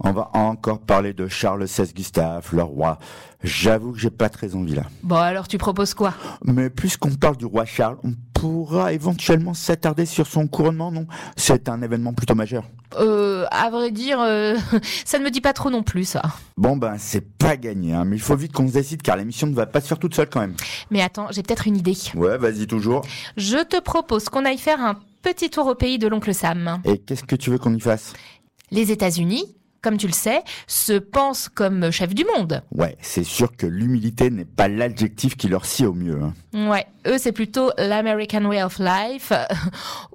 On 0.00 0.12
va 0.12 0.30
encore 0.34 0.78
parler 0.80 1.12
de 1.12 1.26
Charles 1.26 1.64
XVI 1.64 1.92
Gustave, 1.92 2.48
le 2.52 2.62
roi. 2.62 2.98
J'avoue 3.42 3.92
que 3.92 3.98
j'ai 3.98 4.10
pas 4.10 4.28
très 4.28 4.54
envie 4.54 4.74
là. 4.74 4.82
Bon, 5.02 5.16
alors 5.16 5.48
tu 5.48 5.58
proposes 5.58 5.94
quoi? 5.94 6.14
Mais 6.44 6.70
puisqu'on 6.70 7.10
parle 7.10 7.36
du 7.36 7.46
roi 7.46 7.64
Charles, 7.64 7.96
on 8.04 8.12
pourra 8.32 8.92
éventuellement 8.92 9.54
s'attarder 9.54 10.06
sur 10.06 10.26
son 10.26 10.46
couronnement, 10.46 10.92
non? 10.92 11.06
C'est 11.36 11.68
un 11.68 11.82
événement 11.82 12.12
plutôt 12.14 12.34
majeur. 12.36 12.64
Euh, 12.98 13.44
à 13.50 13.70
vrai 13.70 13.90
dire, 13.90 14.20
euh, 14.20 14.56
ça 15.04 15.18
ne 15.18 15.24
me 15.24 15.30
dit 15.30 15.40
pas 15.40 15.52
trop 15.52 15.70
non 15.70 15.82
plus, 15.82 16.04
ça. 16.04 16.22
Bon 16.56 16.76
ben, 16.76 16.94
c'est 16.98 17.36
pas 17.36 17.56
gagné, 17.56 17.94
hein, 17.94 18.04
mais 18.04 18.16
il 18.16 18.22
faut 18.22 18.36
vite 18.36 18.52
qu'on 18.52 18.68
se 18.68 18.72
décide 18.72 19.02
car 19.02 19.16
l'émission 19.16 19.46
ne 19.46 19.54
va 19.54 19.66
pas 19.66 19.80
se 19.80 19.88
faire 19.88 19.98
toute 19.98 20.14
seule 20.14 20.28
quand 20.28 20.40
même. 20.40 20.54
Mais 20.90 21.02
attends, 21.02 21.26
j'ai 21.30 21.42
peut-être 21.42 21.66
une 21.66 21.76
idée. 21.76 21.96
Ouais, 22.14 22.38
vas-y 22.38 22.66
toujours. 22.66 23.02
Je 23.36 23.58
te 23.64 23.80
propose 23.80 24.28
qu'on 24.28 24.44
aille 24.44 24.58
faire 24.58 24.80
un 24.80 24.96
petit 25.22 25.50
tour 25.50 25.66
au 25.66 25.74
pays 25.74 25.98
de 25.98 26.08
l'oncle 26.08 26.34
Sam. 26.34 26.80
Et 26.84 26.98
qu'est-ce 26.98 27.24
que 27.24 27.36
tu 27.36 27.50
veux 27.50 27.58
qu'on 27.58 27.74
y 27.74 27.80
fasse? 27.80 28.12
Les 28.70 28.90
États-Unis, 28.92 29.56
comme 29.80 29.96
tu 29.96 30.06
le 30.08 30.12
sais, 30.12 30.42
se 30.66 30.92
pensent 30.98 31.48
comme 31.48 31.90
chef 31.90 32.14
du 32.14 32.24
monde. 32.36 32.62
Ouais, 32.72 32.96
c'est 33.00 33.24
sûr 33.24 33.56
que 33.56 33.66
l'humilité 33.66 34.28
n'est 34.30 34.44
pas 34.44 34.68
l'adjectif 34.68 35.36
qui 35.36 35.48
leur 35.48 35.64
sied 35.64 35.86
au 35.86 35.94
mieux. 35.94 36.18
hein. 36.20 36.34
Ouais, 36.68 36.86
eux 37.06 37.16
c'est 37.18 37.32
plutôt 37.32 37.70
l'American 37.78 38.44
Way 38.44 38.62
of 38.64 38.78
Life, 38.80 39.32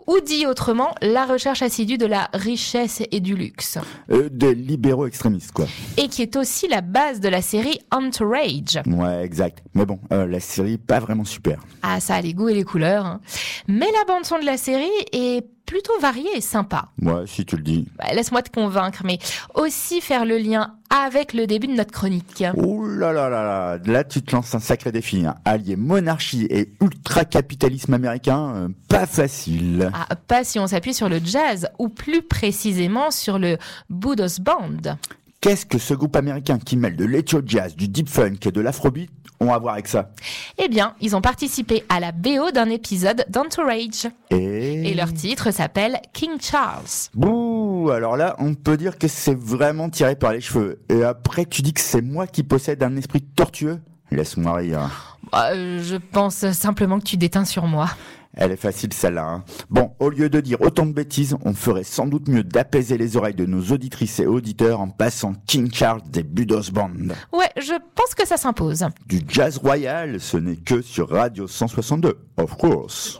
ou 0.07 0.19
dit 0.19 0.45
autrement, 0.45 0.93
la 1.01 1.25
recherche 1.25 1.61
assidue 1.61 1.97
de 1.97 2.05
la 2.05 2.29
richesse 2.33 3.01
et 3.11 3.19
du 3.19 3.35
luxe. 3.35 3.77
Euh, 4.11 4.29
des 4.31 4.53
libéraux 4.55 5.07
extrémistes, 5.07 5.51
quoi. 5.51 5.65
Et 5.97 6.07
qui 6.07 6.21
est 6.21 6.35
aussi 6.35 6.67
la 6.67 6.81
base 6.81 7.19
de 7.19 7.29
la 7.29 7.41
série 7.41 7.79
Entourage. 7.91 8.79
Ouais, 8.85 9.23
exact. 9.23 9.63
Mais 9.73 9.85
bon, 9.85 9.99
euh, 10.11 10.25
la 10.27 10.39
série, 10.39 10.77
pas 10.77 10.99
vraiment 10.99 11.25
super. 11.25 11.59
Ah, 11.81 11.99
ça 11.99 12.15
a 12.15 12.21
les 12.21 12.33
goûts 12.33 12.49
et 12.49 12.53
les 12.53 12.63
couleurs. 12.63 13.05
hein. 13.05 13.21
Mais 13.67 13.87
la 13.91 14.05
bande 14.13 14.25
son 14.25 14.39
de 14.39 14.45
la 14.45 14.57
série 14.57 14.89
est 15.11 15.45
plutôt 15.65 15.97
variée 16.01 16.29
et 16.35 16.41
sympa. 16.41 16.89
Ouais, 17.01 17.23
si 17.25 17.45
tu 17.45 17.55
le 17.55 17.63
dis. 17.63 17.87
Bah, 17.97 18.13
Laisse-moi 18.13 18.41
te 18.41 18.49
convaincre, 18.51 19.01
mais 19.05 19.17
aussi 19.55 20.01
faire 20.01 20.25
le 20.25 20.37
lien 20.37 20.75
avec 20.93 21.33
le 21.33 21.47
début 21.47 21.67
de 21.67 21.73
notre 21.73 21.91
chronique. 21.91 22.43
Ouh 22.55 22.87
là 22.87 23.11
là 23.11 23.27
là 23.27 23.43
là, 23.43 23.77
là 23.83 24.03
tu 24.03 24.21
te 24.21 24.35
lances 24.35 24.53
un 24.53 24.59
sacré 24.59 24.91
défi. 24.91 25.25
Hein. 25.25 25.35
Allier 25.43 25.75
monarchie 25.75 26.45
et 26.49 26.69
ultra-capitalisme 26.81 27.93
américain, 27.93 28.53
euh, 28.55 28.69
pas 28.87 29.07
facile. 29.07 29.91
Ah, 29.93 30.15
pas 30.15 30.43
si 30.43 30.59
on 30.59 30.67
s'appuie 30.67 30.93
sur 30.93 31.09
le 31.09 31.19
jazz, 31.23 31.67
ou 31.79 31.89
plus 31.89 32.21
précisément 32.21 33.09
sur 33.09 33.39
le 33.39 33.57
Budos 33.89 34.39
Band. 34.39 34.97
Qu'est-ce 35.41 35.65
que 35.65 35.77
ce 35.77 35.93
groupe 35.93 36.15
américain 36.15 36.59
qui 36.59 36.77
mêle 36.77 36.95
de 36.95 37.05
l'ethio 37.05 37.41
jazz, 37.45 37.75
du 37.75 37.87
deep 37.87 38.07
funk 38.07 38.37
et 38.45 38.51
de 38.51 38.61
l'afrobeat 38.61 39.09
ont 39.41 39.51
à 39.51 39.59
voir 39.59 39.73
avec 39.73 39.87
ça? 39.87 40.11
Eh 40.57 40.69
bien, 40.69 40.95
ils 41.01 41.15
ont 41.15 41.21
participé 41.21 41.83
à 41.89 41.99
la 41.99 42.11
BO 42.11 42.51
d'un 42.51 42.69
épisode 42.69 43.25
d'Entourage. 43.29 44.07
Et... 44.29 44.89
Et 44.89 44.93
leur 44.93 45.11
titre 45.11 45.51
s'appelle 45.51 45.99
King 46.13 46.39
Charles. 46.39 47.09
Bouh, 47.13 47.52
alors 47.89 48.17
là, 48.17 48.35
on 48.39 48.53
peut 48.53 48.77
dire 48.77 48.97
que 48.97 49.07
c'est 49.07 49.37
vraiment 49.37 49.89
tiré 49.89 50.15
par 50.15 50.33
les 50.33 50.41
cheveux. 50.41 50.81
Et 50.89 51.03
après, 51.03 51.45
tu 51.45 51.61
dis 51.61 51.73
que 51.73 51.81
c'est 51.81 52.01
moi 52.01 52.27
qui 52.27 52.43
possède 52.43 52.81
un 52.83 52.95
esprit 52.97 53.21
tortueux 53.21 53.79
Laisse-moi 54.11 54.53
rire. 54.57 55.17
Bah, 55.31 55.53
euh, 55.53 55.81
je 55.81 55.95
pense 55.95 56.49
simplement 56.51 56.99
que 56.99 57.05
tu 57.05 57.17
déteins 57.17 57.45
sur 57.45 57.65
moi. 57.65 57.89
Elle 58.35 58.51
est 58.51 58.57
facile 58.57 58.93
celle-là. 58.93 59.23
hein. 59.25 59.43
Bon, 59.71 59.93
au 59.99 60.09
lieu 60.09 60.29
de 60.29 60.39
dire 60.39 60.61
autant 60.61 60.85
de 60.85 60.91
bêtises, 60.91 61.35
on 61.45 61.53
ferait 61.53 61.83
sans 61.83 62.05
doute 62.07 62.27
mieux 62.27 62.43
d'apaiser 62.43 62.97
les 62.97 63.17
oreilles 63.17 63.33
de 63.35 63.45
nos 63.45 63.61
auditrices 63.71 64.19
et 64.19 64.27
auditeurs 64.27 64.81
en 64.81 64.89
passant 64.89 65.33
King 65.47 65.71
Charles 65.73 66.01
des 66.09 66.23
Budos 66.23 66.71
Band. 66.71 66.89
Ouais, 67.31 67.49
je 67.57 67.73
pense 67.95 68.13
que 68.15 68.27
ça 68.27 68.37
s'impose. 68.37 68.85
Du 69.07 69.21
jazz 69.27 69.57
royal, 69.57 70.19
ce 70.19 70.37
n'est 70.37 70.57
que 70.57 70.81
sur 70.81 71.09
Radio 71.09 71.47
162, 71.47 72.17
of 72.37 72.55
course. 72.57 73.19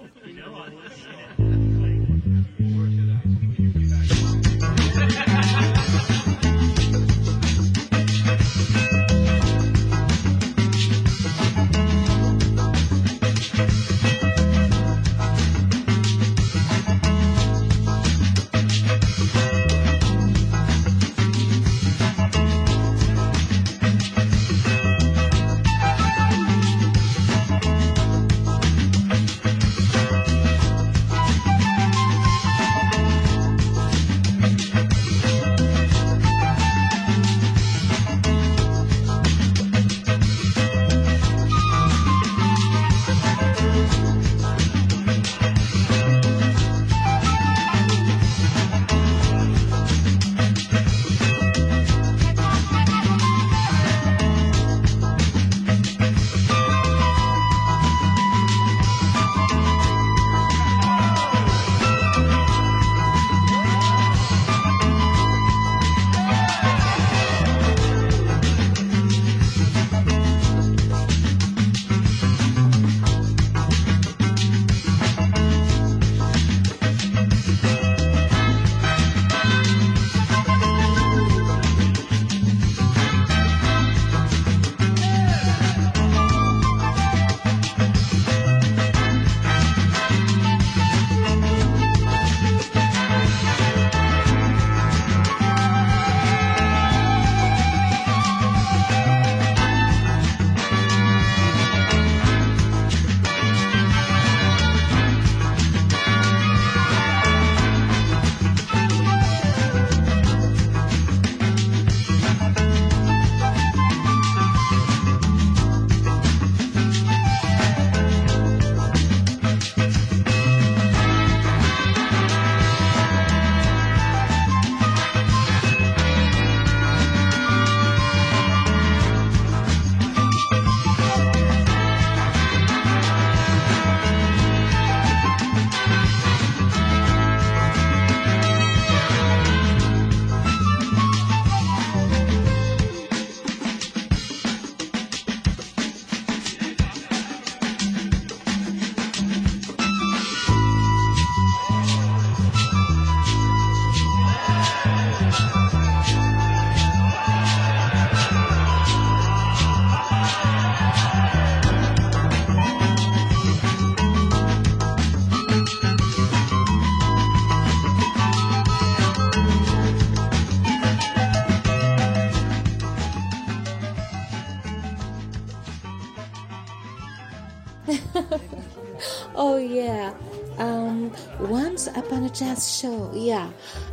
Upon 182.05 182.23
a 182.23 182.29
jazz 182.29 182.77
show. 182.77 183.11
Yeah. 183.13 183.49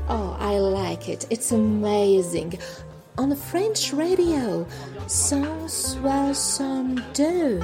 Oh, 0.09 0.37
I 0.39 0.59
like 0.59 1.09
it. 1.09 1.27
It's 1.31 1.51
amazing. 1.53 2.59
On 3.19 3.29
the 3.29 3.37
French 3.37 3.93
radio. 3.93 4.67
162. 5.09 7.61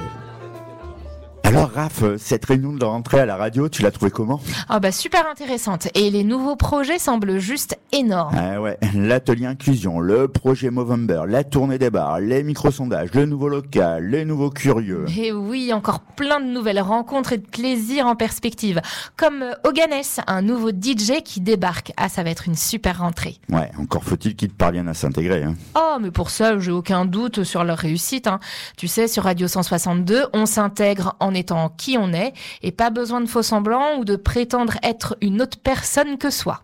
Alors 1.57 1.71
Raph, 1.71 2.03
cette 2.19 2.45
réunion 2.45 2.71
de 2.71 2.85
rentrée 2.85 3.19
à 3.19 3.25
la 3.25 3.35
radio, 3.35 3.67
tu 3.67 3.81
l'as 3.81 3.89
trouvée 3.89 4.11
comment? 4.11 4.39
Ah 4.69 4.79
bah 4.79 4.91
super 4.91 5.27
intéressante. 5.27 5.87
Et 5.95 6.11
les 6.11 6.23
nouveaux 6.23 6.55
projets 6.55 6.99
semblent 6.99 7.39
juste 7.39 7.79
énormes. 7.91 8.35
Ah 8.37 8.61
ouais, 8.61 8.77
l'atelier 8.93 9.47
inclusion, 9.47 9.99
le 9.99 10.27
projet 10.27 10.69
Movember, 10.69 11.23
la 11.27 11.43
tournée 11.43 11.79
des 11.79 11.89
bars, 11.89 12.19
les 12.19 12.43
micro-sondages, 12.43 13.09
le 13.15 13.25
nouveau 13.25 13.49
local, 13.49 14.07
les 14.07 14.23
nouveaux 14.23 14.51
curieux. 14.51 15.05
Et 15.17 15.31
oui, 15.31 15.73
encore 15.73 16.01
plein 16.01 16.39
de 16.39 16.45
nouvelles 16.45 16.79
rencontres 16.79 17.33
et 17.33 17.37
de 17.39 17.47
plaisirs 17.47 18.05
en 18.05 18.15
perspective. 18.15 18.79
Comme 19.15 19.41
euh, 19.41 19.53
Oganes, 19.63 20.03
un 20.27 20.43
nouveau 20.43 20.69
DJ 20.69 21.23
qui 21.25 21.41
débarque. 21.41 21.91
Ah, 21.97 22.07
ça 22.07 22.21
va 22.21 22.29
être 22.29 22.45
une 22.47 22.55
super 22.55 22.99
rentrée. 22.99 23.39
Ouais, 23.49 23.71
encore 23.79 24.03
faut-il 24.03 24.35
qu'ils 24.35 24.53
parviennent 24.53 24.89
à 24.89 24.93
s'intégrer. 24.93 25.41
Hein. 25.41 25.55
Oh, 25.75 25.97
mais 25.99 26.11
pour 26.11 26.29
ça, 26.29 26.59
j'ai 26.59 26.71
aucun 26.71 27.05
doute 27.05 27.43
sur 27.43 27.63
leur 27.63 27.79
réussite. 27.79 28.27
hein. 28.27 28.39
Tu 28.77 28.87
sais, 28.87 29.07
sur 29.07 29.23
Radio 29.23 29.47
162, 29.47 30.25
on 30.33 30.45
s'intègre 30.45 31.15
en 31.19 31.33
étant 31.33 31.46
qui 31.77 31.97
on 31.97 32.13
est 32.13 32.33
et 32.61 32.71
pas 32.71 32.89
besoin 32.89 33.21
de 33.21 33.27
faux 33.27 33.41
semblants 33.43 33.97
ou 33.99 34.05
de 34.05 34.15
prétendre 34.15 34.73
être 34.83 35.17
une 35.21 35.41
autre 35.41 35.57
personne 35.63 36.17
que 36.17 36.29
soi. 36.29 36.61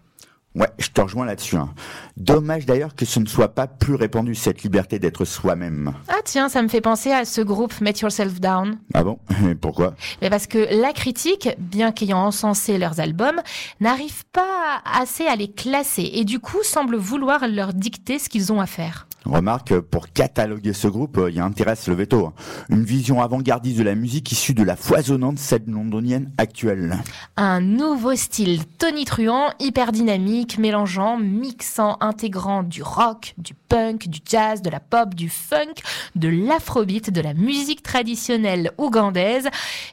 Ouais, 0.56 0.70
je 0.78 0.90
te 0.90 1.02
rejoins 1.02 1.26
là-dessus. 1.26 1.56
hein. 1.56 1.74
Dommage 2.16 2.68
d'ailleurs 2.68 2.94
que 2.94 3.06
ce 3.06 3.20
ne 3.20 3.26
soit 3.26 3.56
pas 3.56 3.66
plus 3.66 3.96
répandu, 3.96 4.36
cette 4.36 4.62
liberté 4.62 5.00
d'être 5.00 5.26
soi-même. 5.26 5.94
Ah 6.08 6.20
tiens, 6.24 6.48
ça 6.48 6.62
me 6.62 6.68
fait 6.68 6.80
penser 6.80 7.12
à 7.12 7.26
ce 7.26 7.42
groupe 7.42 7.82
Met 7.82 7.94
Yourself 8.04 8.40
Down. 8.40 8.78
Ah 8.94 9.04
bon? 9.04 9.18
Et 9.50 9.56
Pourquoi? 9.62 9.96
Mais 10.22 10.30
parce 10.30 10.46
que 10.46 10.60
la 10.80 10.94
critique, 10.94 11.50
bien 11.58 11.92
qu'ayant 11.92 12.20
encensé 12.20 12.78
leurs 12.78 13.00
albums, 13.00 13.42
n'arrive 13.80 14.26
pas 14.32 14.84
assez 14.86 15.26
à 15.26 15.36
les 15.36 15.52
classer 15.52 16.08
et 16.14 16.24
du 16.24 16.40
coup 16.40 16.62
semble 16.62 16.98
vouloir 16.98 17.48
leur 17.48 17.74
dicter 17.74 18.20
ce 18.20 18.30
qu'ils 18.30 18.54
ont 18.54 18.62
à 18.62 18.68
faire. 18.68 19.08
Remarque, 19.26 19.80
pour 19.80 20.10
cataloguer 20.10 20.74
ce 20.74 20.88
groupe, 20.88 21.18
euh, 21.18 21.30
il 21.30 21.38
y 21.38 21.40
a 21.40 21.46
intérêt 21.46 21.72
à 21.72 21.76
se 21.76 21.90
lever 21.90 22.08
tôt. 22.08 22.26
hein. 22.28 22.34
Une 22.70 22.84
vision 22.84 23.22
avant-gardiste 23.22 23.78
de 23.78 23.84
la 23.84 23.96
musique 23.96 24.32
issue 24.32 24.54
de 24.54 24.64
la 24.64 24.76
foisonnante 24.76 25.40
scène 25.40 25.64
londonienne 25.68 26.32
actuelle. 26.38 26.98
Un 27.38 27.62
nouveau 27.62 28.16
style 28.16 28.66
tonitruant, 28.78 29.52
hyper 29.60 29.92
dynamique, 29.94 30.58
mélangeant, 30.58 31.18
mixant, 31.18 31.98
intégrant 32.02 32.64
du 32.64 32.84
rock, 32.84 33.34
du 33.38 33.54
punk, 33.54 34.08
du 34.10 34.20
jazz, 34.30 34.62
de 34.62 34.70
la 34.70 34.80
pop, 34.82 35.16
du 35.16 35.30
funk, 35.30 35.74
de 36.16 36.28
l'afrobeat, 36.28 37.10
de 37.10 37.22
la 37.22 37.34
musique 37.34 37.82
traditionnelle 37.82 38.72
ougandaise, 38.78 39.48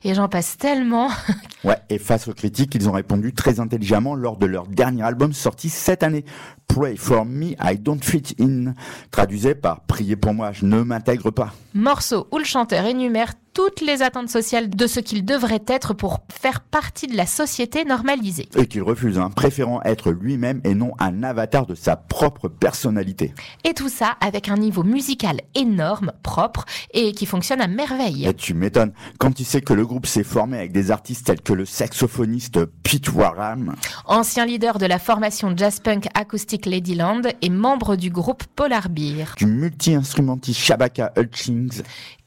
et 0.04 0.14
j'en 0.14 0.28
passe 0.28 0.56
tellement. 0.58 1.08
Ouais, 1.62 1.76
et 1.90 1.98
face 1.98 2.26
aux 2.26 2.32
critiques, 2.32 2.74
ils 2.74 2.88
ont 2.88 2.92
répondu 2.92 3.34
très 3.34 3.60
intelligemment 3.60 4.14
lors 4.14 4.38
de 4.38 4.46
leur 4.46 4.66
dernier 4.66 5.02
album 5.02 5.34
sorti 5.34 5.68
cette 5.68 6.02
année. 6.02 6.24
Pray 6.68 6.96
for 6.96 7.26
me, 7.26 7.48
I 7.62 7.76
don't 7.78 8.02
fit 8.02 8.34
in. 8.40 8.72
Traduisait 9.20 9.54
par 9.54 9.80
Priez 9.80 10.16
pour 10.16 10.32
moi, 10.32 10.50
je 10.52 10.64
ne 10.64 10.80
m'intègre 10.80 11.30
pas. 11.30 11.52
Morceau 11.74 12.26
où 12.32 12.38
le 12.38 12.44
chanteur 12.44 12.86
énumère 12.86 13.34
toutes 13.62 13.82
les 13.82 14.00
attentes 14.00 14.30
sociales 14.30 14.70
de 14.70 14.86
ce 14.86 15.00
qu'il 15.00 15.22
devrait 15.22 15.62
être 15.66 15.92
pour 15.92 16.20
faire 16.32 16.62
partie 16.62 17.06
de 17.06 17.14
la 17.14 17.26
société 17.26 17.84
normalisée. 17.84 18.48
Et 18.56 18.66
qu'il 18.66 18.80
refuse, 18.80 19.18
hein, 19.18 19.28
préférant 19.28 19.82
être 19.82 20.12
lui-même 20.12 20.62
et 20.64 20.74
non 20.74 20.92
un 20.98 21.22
avatar 21.22 21.66
de 21.66 21.74
sa 21.74 21.94
propre 21.94 22.48
personnalité. 22.48 23.34
Et 23.64 23.74
tout 23.74 23.90
ça 23.90 24.16
avec 24.22 24.48
un 24.48 24.56
niveau 24.56 24.82
musical 24.82 25.42
énorme, 25.54 26.12
propre, 26.22 26.64
et 26.94 27.12
qui 27.12 27.26
fonctionne 27.26 27.60
à 27.60 27.66
merveille. 27.66 28.26
Et 28.26 28.32
tu 28.32 28.54
m'étonnes, 28.54 28.94
quand 29.18 29.32
tu 29.32 29.44
sais 29.44 29.60
que 29.60 29.74
le 29.74 29.84
groupe 29.84 30.06
s'est 30.06 30.24
formé 30.24 30.56
avec 30.56 30.72
des 30.72 30.90
artistes 30.90 31.26
tels 31.26 31.42
que 31.42 31.52
le 31.52 31.66
saxophoniste 31.66 32.64
Pete 32.82 33.12
Warham, 33.12 33.74
Ancien 34.06 34.46
leader 34.46 34.78
de 34.78 34.86
la 34.86 34.98
formation 34.98 35.54
jazz 35.54 35.80
punk 35.80 36.08
acoustique 36.14 36.64
Ladyland 36.64 37.22
et 37.42 37.50
membre 37.50 37.96
du 37.96 38.08
groupe 38.08 38.44
Polar 38.56 38.88
Beer. 38.88 39.26
du 39.36 39.44
multi-instrumentiste 39.44 40.60
Shabaka 40.60 41.12
Hutchings, 41.18 41.82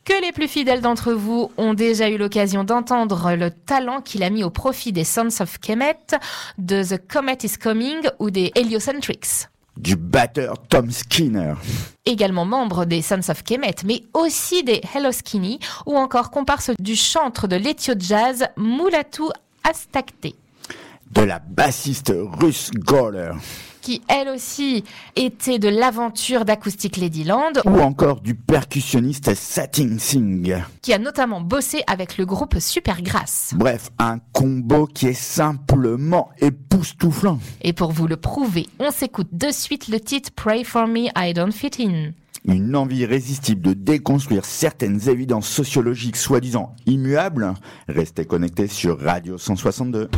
Que 0.05 0.21
les 0.21 0.33
plus 0.33 0.49
fidèles 0.49 0.81
d'entre 0.81 1.13
vous 1.13 1.49
ont 1.57 1.73
déjà 1.73 2.09
eu 2.09 2.17
l'occasion 2.17 2.65
d'entendre 2.65 3.35
le 3.35 3.51
talent 3.51 4.01
qu'il 4.01 4.21
a 4.23 4.29
mis 4.29 4.43
au 4.43 4.49
profit 4.49 4.91
des 4.91 5.05
Sons 5.05 5.41
of 5.41 5.59
Kemet, 5.59 5.95
de 6.57 6.83
The 6.83 7.01
Comet 7.07 7.37
is 7.43 7.57
Coming 7.57 8.01
ou 8.19 8.29
des 8.29 8.51
Heliocentrics. 8.55 9.47
du 9.77 9.95
batteur 9.95 10.55
Tom 10.67 10.91
Skinner, 10.91 11.53
Également 12.05 12.43
membre 12.45 12.83
des 12.83 13.01
Sons 13.01 13.29
of 13.29 13.43
Kemet, 13.43 13.75
mais 13.85 14.03
aussi 14.13 14.63
des 14.63 14.81
Hello 14.93 15.11
Skinny 15.13 15.59
ou 15.85 15.95
encore 15.95 16.31
comparse 16.31 16.71
du 16.79 16.97
chantre 16.97 17.47
de 17.47 17.55
l'Ethio 17.55 17.93
Jazz 17.97 18.45
Mulatu 18.57 19.23
Astakte. 19.63 20.35
de 21.11 21.21
la 21.21 21.39
bassiste 21.39 22.13
russe 22.13 22.71
Goller, 22.75 23.31
qui 23.83 24.01
elle 24.07 24.29
aussi 24.29 24.85
était 25.17 25.59
de 25.59 25.67
l'aventure 25.67 26.45
d'Acoustic 26.45 26.97
Ladyland, 26.97 27.51
ou 27.65 27.79
encore 27.81 28.21
du 28.21 28.33
percussionniste 28.33 29.35
Satin 29.35 29.97
Singh. 29.99 30.55
qui 30.81 30.93
a 30.93 30.97
notamment 30.97 31.41
bossé 31.41 31.83
avec 31.85 32.17
le 32.17 32.25
groupe 32.25 32.57
Supergrass. 32.59 33.53
Bref, 33.55 33.89
un 33.99 34.19
combo 34.31 34.87
qui 34.87 35.07
est 35.07 35.13
simplement 35.13 36.29
époustouflant. 36.39 37.39
Et 37.61 37.73
pour 37.73 37.91
vous 37.91 38.07
le 38.07 38.15
prouver, 38.15 38.67
on 38.79 38.89
s'écoute 38.89 39.29
de 39.33 39.51
suite 39.51 39.89
le 39.89 39.99
titre 39.99 40.31
Pray 40.33 40.63
for 40.63 40.87
me, 40.87 41.09
I 41.17 41.33
don't 41.33 41.51
fit 41.51 41.71
in. 41.79 42.11
Une 42.45 42.75
envie 42.75 42.99
irrésistible 42.99 43.61
de 43.61 43.73
déconstruire 43.73 44.45
certaines 44.45 45.09
évidences 45.09 45.47
sociologiques 45.47 46.17
soi-disant 46.17 46.73
immuables. 46.85 47.53
Restez 47.89 48.25
connectés 48.25 48.67
sur 48.67 48.99
Radio 48.99 49.37
162. 49.37 50.09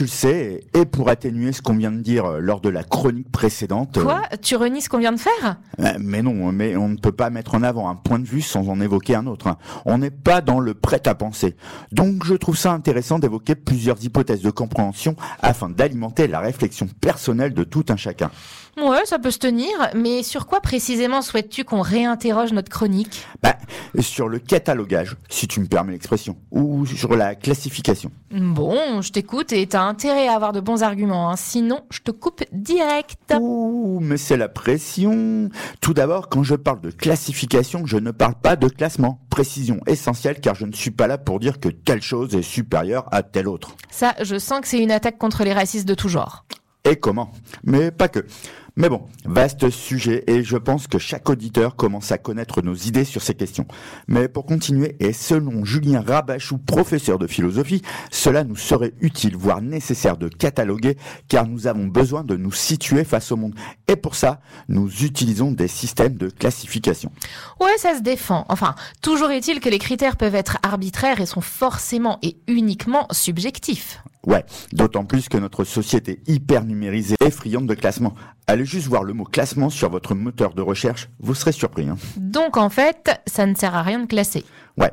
Tu 0.00 0.04
le 0.04 0.08
sais, 0.08 0.64
et 0.72 0.86
pour 0.86 1.10
atténuer 1.10 1.52
ce 1.52 1.60
qu'on 1.60 1.76
vient 1.76 1.92
de 1.92 2.00
dire 2.00 2.24
euh, 2.24 2.38
lors 2.38 2.62
de 2.62 2.70
la 2.70 2.82
chronique 2.82 3.30
précédente... 3.30 3.98
Quoi? 4.00 4.22
Tu 4.40 4.56
renies 4.56 4.80
ce 4.80 4.88
qu'on 4.88 4.96
vient 4.96 5.12
de 5.12 5.20
faire? 5.20 5.58
Mais 5.98 6.22
non, 6.22 6.52
mais 6.52 6.76
on 6.76 6.88
ne 6.88 6.96
peut 6.96 7.12
pas 7.12 7.30
mettre 7.30 7.54
en 7.54 7.62
avant 7.62 7.88
un 7.88 7.94
point 7.94 8.18
de 8.18 8.26
vue 8.26 8.42
sans 8.42 8.68
en 8.68 8.80
évoquer 8.80 9.14
un 9.14 9.26
autre. 9.26 9.56
On 9.84 9.98
n'est 9.98 10.10
pas 10.10 10.40
dans 10.40 10.60
le 10.60 10.74
prêt 10.74 11.06
à 11.06 11.14
penser. 11.14 11.56
Donc 11.92 12.24
je 12.24 12.34
trouve 12.34 12.56
ça 12.56 12.72
intéressant 12.72 13.18
d'évoquer 13.18 13.54
plusieurs 13.54 14.02
hypothèses 14.04 14.42
de 14.42 14.50
compréhension 14.50 15.16
afin 15.40 15.68
d'alimenter 15.68 16.26
la 16.26 16.40
réflexion 16.40 16.88
personnelle 17.00 17.54
de 17.54 17.64
tout 17.64 17.84
un 17.88 17.96
chacun. 17.96 18.30
Ouais, 18.76 19.04
ça 19.04 19.18
peut 19.18 19.30
se 19.30 19.38
tenir, 19.38 19.68
mais 19.94 20.22
sur 20.22 20.46
quoi 20.46 20.60
précisément 20.60 21.22
souhaites-tu 21.22 21.64
qu'on 21.64 21.80
réinterroge 21.80 22.52
notre 22.52 22.70
chronique? 22.70 23.26
Bah, 23.42 23.56
sur 23.98 24.28
le 24.28 24.38
catalogage, 24.38 25.16
si 25.28 25.48
tu 25.48 25.60
me 25.60 25.66
permets 25.66 25.92
l'expression, 25.92 26.36
ou 26.50 26.86
sur 26.86 27.16
la 27.16 27.34
classification. 27.34 28.10
Bon, 28.30 29.02
je 29.02 29.10
t'écoute 29.10 29.52
et 29.52 29.66
t'as 29.66 29.82
intérêt 29.82 30.28
à 30.28 30.34
avoir 30.34 30.52
de 30.52 30.60
bons 30.60 30.82
arguments, 30.82 31.30
hein. 31.30 31.36
sinon 31.36 31.80
je 31.90 32.00
te 32.00 32.10
coupe 32.10 32.44
direct. 32.52 33.34
Ouh, 33.38 33.98
mais 34.00 34.16
c'est 34.16 34.36
la 34.36 34.48
pression. 34.48 35.50
Tout 35.80 35.94
d'abord, 35.94 36.28
quand 36.28 36.42
je 36.42 36.54
parle 36.54 36.80
de 36.80 36.90
classification, 36.90 37.86
je 37.86 37.96
ne 37.96 38.10
parle 38.10 38.34
pas 38.34 38.56
de 38.56 38.68
classement. 38.68 39.20
Précision 39.30 39.80
essentielle 39.86 40.40
car 40.40 40.54
je 40.54 40.66
ne 40.66 40.72
suis 40.72 40.90
pas 40.90 41.06
là 41.06 41.18
pour 41.18 41.40
dire 41.40 41.60
que 41.60 41.68
telle 41.68 42.02
chose 42.02 42.34
est 42.34 42.42
supérieure 42.42 43.06
à 43.12 43.22
telle 43.22 43.48
autre. 43.48 43.76
Ça, 43.90 44.14
je 44.22 44.38
sens 44.38 44.60
que 44.60 44.68
c'est 44.68 44.82
une 44.82 44.90
attaque 44.90 45.18
contre 45.18 45.44
les 45.44 45.52
racistes 45.52 45.88
de 45.88 45.94
tout 45.94 46.08
genre. 46.08 46.44
Et 46.90 46.96
comment 46.96 47.30
Mais 47.62 47.92
pas 47.92 48.08
que. 48.08 48.26
Mais 48.74 48.88
bon, 48.88 49.06
vaste 49.24 49.70
sujet 49.70 50.24
et 50.26 50.42
je 50.42 50.56
pense 50.56 50.88
que 50.88 50.98
chaque 50.98 51.30
auditeur 51.30 51.76
commence 51.76 52.10
à 52.10 52.18
connaître 52.18 52.62
nos 52.62 52.74
idées 52.74 53.04
sur 53.04 53.22
ces 53.22 53.34
questions. 53.34 53.66
Mais 54.08 54.26
pour 54.26 54.44
continuer, 54.44 54.96
et 54.98 55.12
selon 55.12 55.64
Julien 55.64 56.00
Rabachou, 56.00 56.58
professeur 56.58 57.20
de 57.20 57.28
philosophie, 57.28 57.82
cela 58.10 58.42
nous 58.42 58.56
serait 58.56 58.92
utile, 59.00 59.36
voire 59.36 59.62
nécessaire 59.62 60.16
de 60.16 60.28
cataloguer, 60.28 60.96
car 61.28 61.46
nous 61.46 61.68
avons 61.68 61.86
besoin 61.86 62.24
de 62.24 62.36
nous 62.36 62.52
situer 62.52 63.04
face 63.04 63.30
au 63.30 63.36
monde. 63.36 63.54
Et 63.86 63.94
pour 63.94 64.16
ça, 64.16 64.40
nous 64.68 64.88
utilisons 65.04 65.52
des 65.52 65.68
systèmes 65.68 66.16
de 66.16 66.28
classification. 66.28 67.12
Ouais, 67.60 67.78
ça 67.78 67.96
se 67.96 68.02
défend. 68.02 68.46
Enfin, 68.48 68.74
toujours 69.00 69.30
est-il 69.30 69.60
que 69.60 69.68
les 69.68 69.78
critères 69.78 70.16
peuvent 70.16 70.34
être 70.34 70.58
arbitraires 70.64 71.20
et 71.20 71.26
sont 71.26 71.40
forcément 71.40 72.18
et 72.22 72.36
uniquement 72.48 73.06
subjectifs. 73.12 74.02
Ouais, 74.26 74.44
d'autant 74.72 75.04
plus 75.04 75.28
que 75.28 75.38
notre 75.38 75.64
société 75.64 76.20
hyper 76.26 76.64
numérisée 76.64 77.16
est 77.24 77.30
friande 77.30 77.66
de 77.66 77.74
classement. 77.74 78.14
Allez 78.46 78.66
juste 78.66 78.86
voir 78.86 79.02
le 79.02 79.14
mot 79.14 79.24
classement 79.24 79.70
sur 79.70 79.88
votre 79.88 80.14
moteur 80.14 80.52
de 80.52 80.60
recherche, 80.60 81.08
vous 81.20 81.34
serez 81.34 81.52
surpris. 81.52 81.88
Hein. 81.88 81.96
Donc 82.16 82.56
en 82.56 82.68
fait, 82.68 83.10
ça 83.26 83.46
ne 83.46 83.54
sert 83.54 83.74
à 83.74 83.82
rien 83.82 84.00
de 84.00 84.06
classer. 84.06 84.44
Ouais. 84.76 84.92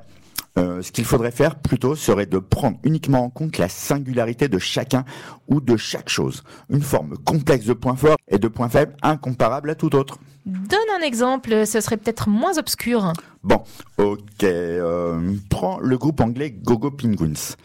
Euh, 0.57 0.81
ce 0.81 0.91
qu'il 0.91 1.05
faudrait 1.05 1.31
faire 1.31 1.55
plutôt 1.55 1.95
serait 1.95 2.25
de 2.25 2.39
prendre 2.39 2.77
uniquement 2.83 3.23
en 3.23 3.29
compte 3.29 3.57
la 3.57 3.69
singularité 3.69 4.47
de 4.47 4.57
chacun 4.57 5.05
ou 5.47 5.61
de 5.61 5.77
chaque 5.77 6.09
chose. 6.09 6.43
Une 6.69 6.81
forme 6.81 7.17
complexe 7.17 7.65
de 7.65 7.73
points 7.73 7.95
forts 7.95 8.17
et 8.27 8.39
de 8.39 8.47
points 8.47 8.69
faibles 8.69 8.95
incomparable 9.03 9.69
à 9.69 9.75
tout 9.75 9.95
autre. 9.95 10.17
Donne 10.45 10.79
un 10.97 11.03
exemple, 11.05 11.67
ce 11.67 11.81
serait 11.81 11.97
peut-être 11.97 12.29
moins 12.29 12.57
obscur. 12.57 13.11
Bon, 13.43 13.61
ok. 13.97 14.43
Euh, 14.43 15.35
prends 15.49 15.77
le 15.79 15.97
groupe 15.97 16.21
anglais 16.21 16.51
Gogo 16.51 16.89
Penguins. 16.89 17.55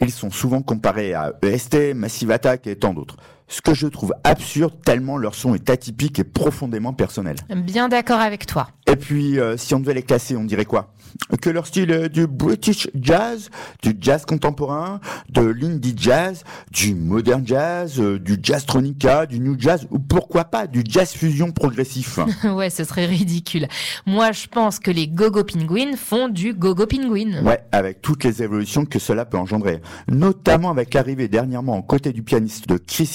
Ils 0.00 0.12
sont 0.12 0.30
souvent 0.30 0.62
comparés 0.62 1.14
à 1.14 1.32
EST, 1.42 1.94
Massive 1.94 2.30
Attack 2.30 2.66
et 2.68 2.76
tant 2.76 2.94
d'autres. 2.94 3.16
Ce 3.48 3.62
que 3.62 3.72
je 3.72 3.86
trouve 3.86 4.12
absurde 4.24 4.74
tellement 4.84 5.16
leur 5.16 5.34
son 5.34 5.54
est 5.54 5.70
atypique 5.70 6.18
et 6.18 6.24
profondément 6.24 6.92
personnel. 6.92 7.36
Bien 7.56 7.88
d'accord 7.88 8.20
avec 8.20 8.46
toi. 8.46 8.68
Et 8.86 8.96
puis, 8.96 9.38
euh, 9.38 9.56
si 9.56 9.74
on 9.74 9.80
devait 9.80 9.94
les 9.94 10.02
classer, 10.02 10.36
on 10.36 10.44
dirait 10.44 10.64
quoi? 10.64 10.92
Que 11.40 11.50
leur 11.50 11.66
style 11.66 11.90
est 11.90 12.08
du 12.08 12.26
British 12.26 12.88
jazz, 12.94 13.50
du 13.82 13.96
jazz 14.00 14.24
contemporain, 14.24 15.00
de 15.30 15.42
l'indie 15.42 15.94
jazz, 15.96 16.44
du 16.70 16.94
modern 16.94 17.46
jazz, 17.46 18.00
euh, 18.00 18.18
du 18.18 18.38
jazz 18.42 18.66
tronica, 18.66 19.26
du 19.26 19.40
new 19.40 19.56
jazz, 19.58 19.86
ou 19.90 19.98
pourquoi 19.98 20.44
pas 20.44 20.66
du 20.66 20.82
jazz 20.86 21.12
fusion 21.12 21.50
progressif? 21.50 22.18
ouais, 22.44 22.70
ce 22.70 22.84
serait 22.84 23.06
ridicule. 23.06 23.68
Moi, 24.06 24.32
je 24.32 24.46
pense 24.46 24.78
que 24.78 24.90
les 24.90 25.08
Gogo 25.08 25.44
Penguins 25.44 25.96
font 25.96 26.28
du 26.28 26.54
Gogo 26.54 26.86
Penguin. 26.86 27.42
Ouais, 27.44 27.60
avec 27.72 28.02
toutes 28.02 28.24
les 28.24 28.42
évolutions 28.42 28.84
que 28.84 28.98
cela 28.98 29.24
peut 29.24 29.38
engendrer. 29.38 29.80
Notamment 30.10 30.70
avec 30.70 30.94
l'arrivée 30.94 31.28
dernièrement 31.28 31.76
en 31.76 31.82
côté 31.82 32.12
du 32.12 32.22
pianiste 32.22 32.68
de 32.68 32.78
Chris 32.78 33.06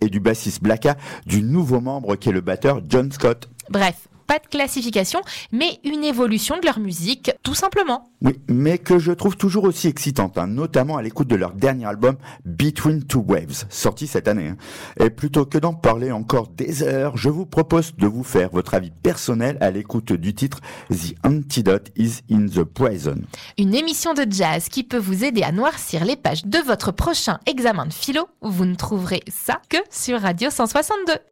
Et 0.00 0.08
du 0.08 0.20
bassiste 0.20 0.62
Blacka, 0.62 0.96
du 1.26 1.42
nouveau 1.42 1.80
membre 1.80 2.16
qui 2.16 2.28
est 2.28 2.32
le 2.32 2.40
batteur 2.40 2.80
John 2.88 3.10
Scott. 3.12 3.48
Bref, 3.70 4.08
pas 4.32 4.38
de 4.38 4.46
classification, 4.46 5.20
mais 5.52 5.78
une 5.84 6.04
évolution 6.04 6.56
de 6.58 6.64
leur 6.64 6.78
musique, 6.78 7.32
tout 7.42 7.54
simplement. 7.54 8.08
Oui, 8.22 8.40
mais 8.48 8.78
que 8.78 8.98
je 8.98 9.12
trouve 9.12 9.36
toujours 9.36 9.64
aussi 9.64 9.88
excitante, 9.88 10.38
hein, 10.38 10.46
notamment 10.46 10.96
à 10.96 11.02
l'écoute 11.02 11.28
de 11.28 11.36
leur 11.36 11.52
dernier 11.52 11.84
album 11.84 12.16
Between 12.46 13.04
Two 13.04 13.22
Waves, 13.28 13.66
sorti 13.68 14.06
cette 14.06 14.28
année. 14.28 14.48
hein. 14.48 14.56
Et 14.98 15.10
plutôt 15.10 15.44
que 15.44 15.58
d'en 15.58 15.74
parler 15.74 16.12
encore 16.12 16.48
des 16.48 16.82
heures, 16.82 17.14
je 17.18 17.28
vous 17.28 17.44
propose 17.44 17.94
de 17.96 18.06
vous 18.06 18.24
faire 18.24 18.48
votre 18.50 18.72
avis 18.72 18.90
personnel 19.02 19.58
à 19.60 19.70
l'écoute 19.70 20.14
du 20.14 20.32
titre 20.34 20.60
The 20.88 21.14
Antidote 21.26 21.90
is 21.96 22.20
in 22.30 22.46
the 22.46 22.64
Poison. 22.64 23.16
Une 23.58 23.74
émission 23.74 24.14
de 24.14 24.24
jazz 24.30 24.70
qui 24.70 24.82
peut 24.82 24.96
vous 24.96 25.24
aider 25.24 25.42
à 25.42 25.52
noircir 25.52 26.06
les 26.06 26.16
pages 26.16 26.46
de 26.46 26.58
votre 26.60 26.90
prochain 26.90 27.38
examen 27.44 27.84
de 27.84 27.92
philo. 27.92 28.28
Vous 28.40 28.64
ne 28.64 28.76
trouverez 28.76 29.24
ça 29.28 29.60
que 29.68 29.76
sur 29.90 30.22
Radio 30.22 30.48
162. 30.48 31.31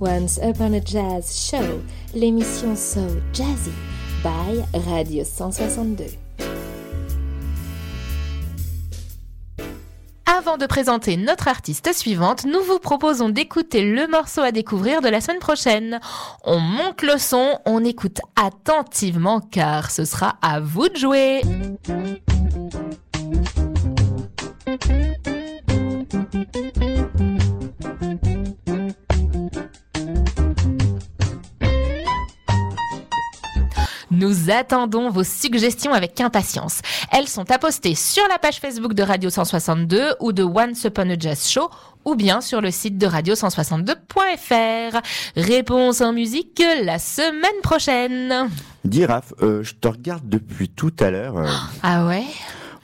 Once 0.00 0.38
Upon 0.42 0.74
a 0.74 0.80
Jazz 0.84 1.48
Show, 1.50 1.80
l'émission 2.14 2.76
So 2.76 3.00
Jazzy 3.32 3.72
by 4.22 4.62
Radio 4.90 5.24
162. 5.24 6.04
Avant 10.26 10.58
de 10.58 10.66
présenter 10.66 11.16
notre 11.16 11.48
artiste 11.48 11.94
suivante, 11.94 12.44
nous 12.44 12.60
vous 12.62 12.78
proposons 12.78 13.30
d'écouter 13.30 13.82
le 13.82 14.06
morceau 14.06 14.42
à 14.42 14.52
découvrir 14.52 15.00
de 15.00 15.08
la 15.08 15.22
semaine 15.22 15.38
prochaine. 15.38 15.98
On 16.44 16.58
monte 16.58 17.00
le 17.00 17.16
son, 17.16 17.58
on 17.64 17.82
écoute 17.82 18.20
attentivement 18.36 19.40
car 19.40 19.90
ce 19.90 20.04
sera 20.04 20.36
à 20.42 20.60
vous 20.60 20.90
de 20.90 20.96
jouer. 20.96 21.40
Nous 34.26 34.50
attendons 34.50 35.08
vos 35.08 35.22
suggestions 35.22 35.92
avec 35.92 36.20
impatience. 36.20 36.80
Elles 37.12 37.28
sont 37.28 37.48
à 37.52 37.58
poster 37.60 37.94
sur 37.94 38.26
la 38.28 38.38
page 38.38 38.56
Facebook 38.58 38.92
de 38.92 39.04
Radio 39.04 39.30
162 39.30 40.16
ou 40.18 40.32
de 40.32 40.42
Once 40.42 40.82
Upon 40.82 41.08
a 41.10 41.16
Jazz 41.16 41.48
Show 41.48 41.70
ou 42.04 42.16
bien 42.16 42.40
sur 42.40 42.60
le 42.60 42.72
site 42.72 42.98
de 42.98 43.06
radio162.fr. 43.06 45.00
Réponse 45.36 46.00
en 46.00 46.12
musique 46.12 46.60
la 46.82 46.98
semaine 46.98 47.60
prochaine. 47.62 48.48
Dis 48.84 49.04
Raph, 49.04 49.32
euh, 49.42 49.62
je 49.62 49.74
te 49.74 49.86
regarde 49.86 50.28
depuis 50.28 50.70
tout 50.70 50.92
à 50.98 51.10
l'heure. 51.12 51.36
euh, 51.38 51.46
Ah 51.84 52.04
ouais? 52.06 52.24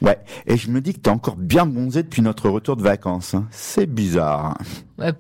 Ouais, 0.03 0.19
et 0.47 0.57
je 0.57 0.71
me 0.71 0.81
dis 0.81 0.93
que 0.95 1.01
t'es 1.01 1.11
encore 1.11 1.37
bien 1.37 1.65
bronzé 1.67 2.03
depuis 2.03 2.23
notre 2.23 2.49
retour 2.51 2.77
de 2.77 2.83
vacances. 2.83 3.35
hein. 3.35 3.47
C'est 3.51 3.87
bizarre. 3.87 4.59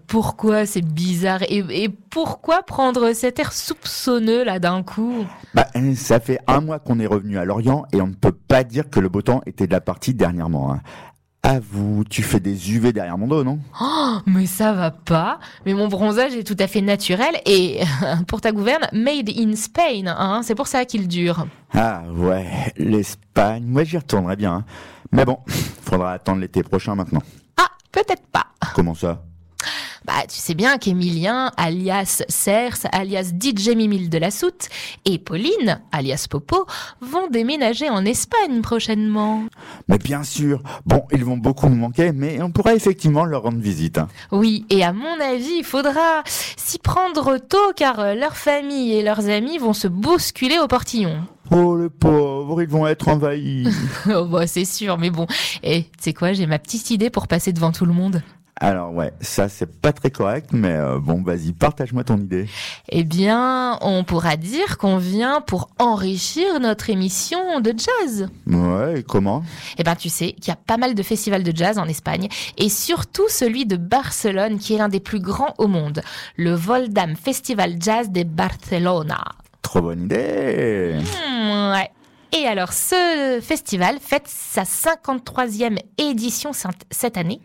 Pourquoi 0.06 0.64
c'est 0.66 0.82
bizarre 0.84 1.42
et, 1.48 1.64
et 1.70 1.88
pourquoi 1.88 2.62
prendre 2.62 3.12
cet 3.14 3.38
air 3.40 3.52
soupçonneux 3.52 4.44
là 4.44 4.58
d'un 4.60 4.82
coup? 4.82 5.24
Bah, 5.54 5.66
euh, 5.76 5.94
ça 5.96 6.20
fait 6.20 6.38
un 6.46 6.60
mois 6.60 6.78
qu'on 6.78 7.00
est 7.00 7.06
revenu 7.06 7.36
à 7.38 7.44
Lorient 7.44 7.84
et 7.92 8.00
on 8.00 8.06
ne 8.06 8.14
peut 8.14 8.32
pas 8.32 8.62
dire 8.64 8.90
que 8.90 9.00
le 9.00 9.08
beau 9.08 9.22
temps 9.22 9.40
était 9.46 9.66
de 9.66 9.72
la 9.72 9.80
partie 9.80 10.14
dernièrement. 10.14 10.72
hein. 10.72 10.80
Avoue, 11.44 12.04
tu 12.08 12.22
fais 12.22 12.38
des 12.38 12.72
UV 12.72 12.92
derrière 12.92 13.18
mon 13.18 13.26
dos, 13.26 13.42
non? 13.42 13.58
Oh, 13.80 14.18
mais 14.26 14.46
ça 14.46 14.72
va 14.72 14.92
pas. 14.92 15.40
Mais 15.66 15.74
mon 15.74 15.88
bronzage 15.88 16.34
est 16.36 16.44
tout 16.44 16.56
à 16.60 16.68
fait 16.68 16.80
naturel 16.82 17.34
et 17.46 17.80
pour 18.28 18.40
ta 18.40 18.52
gouverne, 18.52 18.86
made 18.92 19.28
in 19.28 19.56
Spain. 19.56 20.04
Hein, 20.06 20.42
c'est 20.44 20.54
pour 20.54 20.68
ça 20.68 20.84
qu'il 20.84 21.08
dure. 21.08 21.46
Ah 21.74 22.02
ouais, 22.14 22.72
l'Espagne, 22.76 23.64
moi 23.66 23.82
j'y 23.82 23.98
retournerai 23.98 24.36
bien. 24.36 24.54
hein. 24.54 24.64
Mais 25.10 25.24
bon, 25.24 25.38
faudra 25.82 26.12
attendre 26.12 26.40
l'été 26.40 26.62
prochain 26.62 26.94
maintenant. 26.94 27.22
Ah, 27.56 27.66
peut-être 27.90 28.24
pas. 28.30 28.46
Comment 28.76 28.94
ça? 28.94 29.24
Bah, 30.04 30.14
tu 30.28 30.36
sais 30.36 30.54
bien 30.54 30.78
qu'Emilien, 30.78 31.52
alias 31.56 32.22
Cers, 32.28 32.78
alias 32.92 33.32
DJ 33.38 33.70
Mimile 33.76 34.10
de 34.10 34.18
la 34.18 34.30
Soute, 34.30 34.68
et 35.04 35.18
Pauline, 35.18 35.80
alias 35.92 36.26
Popo, 36.28 36.66
vont 37.00 37.28
déménager 37.28 37.88
en 37.88 38.04
Espagne 38.04 38.60
prochainement. 38.62 39.44
Mais 39.88 39.98
bien 39.98 40.24
sûr, 40.24 40.62
bon, 40.86 41.04
ils 41.12 41.24
vont 41.24 41.36
beaucoup 41.36 41.68
nous 41.68 41.76
manquer, 41.76 42.12
mais 42.12 42.42
on 42.42 42.50
pourra 42.50 42.74
effectivement 42.74 43.24
leur 43.24 43.42
rendre 43.42 43.60
visite. 43.60 43.98
hein. 43.98 44.08
Oui, 44.32 44.64
et 44.70 44.82
à 44.84 44.92
mon 44.92 45.20
avis, 45.20 45.58
il 45.58 45.64
faudra 45.64 46.22
s'y 46.56 46.78
prendre 46.78 47.38
tôt 47.38 47.72
car 47.76 48.00
euh, 48.00 48.14
leur 48.14 48.36
famille 48.36 48.92
et 48.94 49.02
leurs 49.02 49.28
amis 49.28 49.58
vont 49.58 49.72
se 49.72 49.88
bousculer 49.88 50.58
au 50.58 50.66
portillon. 50.66 51.24
Oh 51.50 51.76
les 51.76 51.90
pauvres, 51.90 52.62
ils 52.62 52.68
vont 52.68 52.86
être 52.86 53.08
envahis. 53.08 53.68
oh, 54.08 54.24
bah, 54.24 54.46
c'est 54.46 54.64
sûr, 54.64 54.98
mais 54.98 55.10
bon. 55.10 55.26
Et 55.62 55.82
tu 55.84 55.90
sais 56.00 56.12
quoi, 56.14 56.32
j'ai 56.32 56.46
ma 56.46 56.58
petite 56.58 56.90
idée 56.90 57.10
pour 57.10 57.28
passer 57.28 57.52
devant 57.52 57.72
tout 57.72 57.84
le 57.84 57.92
monde. 57.92 58.22
Alors 58.60 58.92
ouais, 58.92 59.12
ça 59.20 59.48
c'est 59.48 59.80
pas 59.80 59.92
très 59.92 60.10
correct, 60.10 60.50
mais 60.52 60.74
euh, 60.74 60.98
bon, 60.98 61.22
vas-y, 61.22 61.52
partage-moi 61.52 62.04
ton 62.04 62.18
idée. 62.18 62.46
Eh 62.88 63.02
bien, 63.02 63.78
on 63.80 64.04
pourra 64.04 64.36
dire 64.36 64.78
qu'on 64.78 64.98
vient 64.98 65.40
pour 65.40 65.70
enrichir 65.78 66.60
notre 66.60 66.90
émission 66.90 67.60
de 67.60 67.74
jazz. 67.76 68.28
Ouais, 68.46 69.00
et 69.00 69.02
comment? 69.02 69.42
Eh 69.78 69.84
ben, 69.84 69.96
tu 69.96 70.08
sais 70.08 70.32
qu'il 70.32 70.48
y 70.48 70.50
a 70.50 70.56
pas 70.56 70.76
mal 70.76 70.94
de 70.94 71.02
festivals 71.02 71.42
de 71.42 71.56
jazz 71.56 71.78
en 71.78 71.86
Espagne, 71.86 72.28
et 72.58 72.68
surtout 72.68 73.28
celui 73.28 73.66
de 73.66 73.76
Barcelone, 73.76 74.58
qui 74.58 74.74
est 74.74 74.78
l'un 74.78 74.88
des 74.88 75.00
plus 75.00 75.20
grands 75.20 75.54
au 75.58 75.66
monde, 75.66 76.02
le 76.36 76.52
Voldam 76.52 77.16
Festival 77.16 77.76
Jazz 77.80 78.10
de 78.10 78.22
Barcelona. 78.22 79.24
Trop 79.62 79.80
bonne 79.80 80.04
idée. 80.04 80.98
Hmm, 81.00 81.72
ouais. 81.72 81.90
Et 82.32 82.46
alors, 82.46 82.72
ce 82.72 83.40
festival 83.42 83.98
fête 84.00 84.26
sa 84.26 84.62
53e 84.62 85.78
édition 85.98 86.52
cette 86.90 87.16
année 87.16 87.40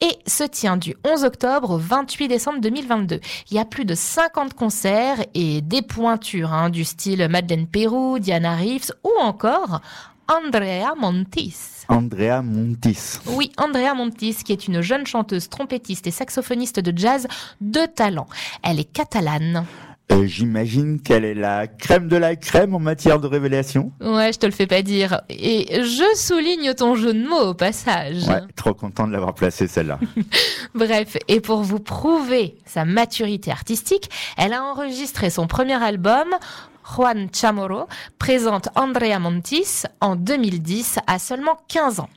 et 0.00 0.18
se 0.26 0.44
tient 0.44 0.76
du 0.76 0.94
11 1.04 1.24
octobre 1.24 1.70
au 1.70 1.78
28 1.78 2.28
décembre 2.28 2.60
2022. 2.60 3.20
Il 3.50 3.56
y 3.56 3.58
a 3.58 3.64
plus 3.64 3.84
de 3.84 3.94
50 3.94 4.54
concerts 4.54 5.24
et 5.34 5.60
des 5.60 5.82
pointures 5.82 6.52
hein, 6.52 6.70
du 6.70 6.84
style 6.84 7.28
Madeleine 7.28 7.66
Pérou, 7.66 8.18
Diana 8.18 8.56
Reeves 8.56 8.92
ou 9.04 9.10
encore 9.20 9.80
Andrea 10.28 10.94
Montis. 10.96 11.84
Andrea 11.88 12.42
Montis. 12.42 13.20
Oui, 13.26 13.52
Andrea 13.58 13.94
Montis, 13.94 14.38
qui 14.44 14.52
est 14.52 14.66
une 14.66 14.80
jeune 14.80 15.06
chanteuse, 15.06 15.48
trompettiste 15.48 16.06
et 16.08 16.10
saxophoniste 16.10 16.80
de 16.80 16.96
jazz 16.96 17.28
de 17.60 17.86
talent. 17.86 18.26
Elle 18.64 18.80
est 18.80 18.92
catalane. 18.92 19.64
Euh, 20.12 20.24
J'imagine 20.26 21.00
qu'elle 21.00 21.24
est 21.24 21.34
la 21.34 21.66
crème 21.66 22.08
de 22.08 22.16
la 22.16 22.36
crème 22.36 22.74
en 22.74 22.78
matière 22.78 23.18
de 23.20 23.26
révélation. 23.26 23.92
Ouais, 24.00 24.32
je 24.32 24.38
te 24.38 24.46
le 24.46 24.52
fais 24.52 24.66
pas 24.66 24.82
dire. 24.82 25.20
Et 25.28 25.82
je 25.82 26.16
souligne 26.16 26.74
ton 26.74 26.94
jeu 26.94 27.12
de 27.12 27.26
mots 27.26 27.48
au 27.50 27.54
passage. 27.54 28.26
Ouais, 28.28 28.42
trop 28.54 28.72
content 28.74 29.06
de 29.06 29.12
l'avoir 29.12 29.34
placée 29.34 29.66
celle-là. 29.66 29.98
Bref, 30.74 31.16
et 31.28 31.40
pour 31.40 31.62
vous 31.62 31.80
prouver 31.80 32.56
sa 32.66 32.84
maturité 32.84 33.50
artistique, 33.50 34.08
elle 34.36 34.52
a 34.52 34.62
enregistré 34.64 35.28
son 35.30 35.46
premier 35.46 35.82
album, 35.82 36.26
Juan 36.94 37.28
Chamorro, 37.34 37.86
présente 38.18 38.68
Andrea 38.76 39.18
Montis 39.18 39.82
en 40.00 40.14
2010 40.14 40.98
à 41.08 41.18
seulement 41.18 41.58
15 41.66 41.98
ans. 41.98 42.08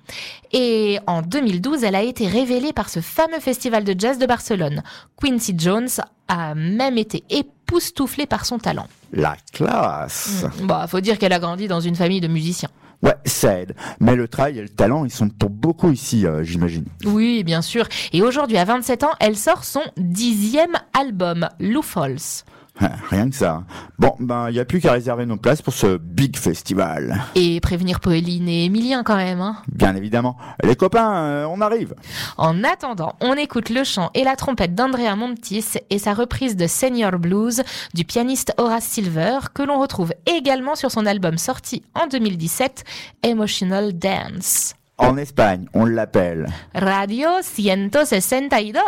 Et 0.51 0.99
en 1.07 1.23
2012, 1.23 1.83
elle 1.83 1.95
a 1.95 2.03
été 2.03 2.27
révélée 2.27 2.71
par 2.71 2.89
ce 2.89 2.99
fameux 2.99 3.39
festival 3.39 3.83
de 3.83 3.99
jazz 3.99 4.19
de 4.19 4.27
Barcelone. 4.27 4.83
Quincy 5.19 5.55
Jones 5.57 5.89
a 6.27 6.53
même 6.53 6.99
été 6.99 7.23
époustouflé 7.70 8.26
par 8.26 8.45
son 8.45 8.57
talent. 8.57 8.88
La 9.13 9.36
classe. 9.53 10.45
Bah, 10.63 10.88
faut 10.88 11.01
dire 11.01 11.17
qu'elle 11.17 11.34
a 11.34 11.39
grandi 11.39 11.67
dans 11.67 11.80
une 11.80 11.95
famille 11.95 12.22
de 12.22 12.28
musiciens. 12.28 12.70
Ouais, 13.01 13.15
ça 13.26 13.59
aide. 13.59 13.76
Mais 13.99 14.15
le 14.15 14.28
travail 14.28 14.57
et 14.57 14.61
le 14.61 14.70
talent, 14.70 15.05
ils 15.05 15.11
sont 15.11 15.30
pour 15.30 15.49
beaucoup 15.49 15.91
ici, 15.91 16.26
euh, 16.26 16.43
j'imagine. 16.43 16.86
Oui, 17.05 17.43
bien 17.43 17.61
sûr. 17.61 17.88
Et 18.11 18.22
aujourd'hui, 18.22 18.57
à 18.57 18.65
27 18.65 19.03
ans, 19.03 19.11
elle 19.20 19.38
sort 19.38 19.63
son 19.63 19.82
dixième 19.97 20.76
album, 20.99 21.47
Lou 21.59 21.82
Falls. 21.82 22.43
Rien 23.09 23.30
que 23.30 23.36
ça. 23.36 23.63
Bon, 23.97 24.15
ben, 24.19 24.49
il 24.49 24.53
n'y 24.53 24.59
a 24.59 24.65
plus 24.65 24.80
qu'à 24.80 24.93
réserver 24.93 25.25
nos 25.25 25.38
places 25.38 25.61
pour 25.61 25.73
ce 25.73 25.97
big 25.97 26.38
festival. 26.38 27.21
Et 27.36 27.59
prévenir 27.59 27.99
Pauline 27.99 28.47
et 28.47 28.65
Emilien 28.65 29.03
quand 29.03 29.17
même. 29.17 29.41
Hein. 29.41 29.57
Bien 29.71 29.95
évidemment. 29.95 30.38
Les 30.63 30.75
copains, 30.75 31.13
euh, 31.13 31.45
on 31.45 31.61
arrive. 31.61 31.95
En 32.38 32.63
attendant, 32.63 33.15
on 33.21 33.34
écoute 33.34 33.69
le 33.69 33.84
chant 33.84 34.11
et 34.13 34.23
la 34.23 34.36
trompette 34.36 34.75
d'Andrea 34.75 35.15
Montis 35.15 35.65
et 35.89 35.99
sa 35.99 36.13
reprise 36.13 36.55
de 36.55 36.67
Senior 36.67 37.19
Blues 37.19 37.63
du 37.93 38.05
pianiste 38.05 38.53
Horace 38.57 38.86
Silver 38.86 39.39
que 39.53 39.63
l'on 39.63 39.80
retrouve 39.80 40.13
également 40.25 40.75
sur 40.75 40.91
son 40.91 41.05
album 41.05 41.38
sorti 41.38 41.84
en 41.93 42.07
2017, 42.07 42.84
Emotional 43.23 43.93
Dance. 43.93 44.75
En 44.97 45.15
Espagne, 45.17 45.65
on 45.73 45.86
l'appelle. 45.86 46.47
Radio 46.75 47.30
162. 47.41 48.80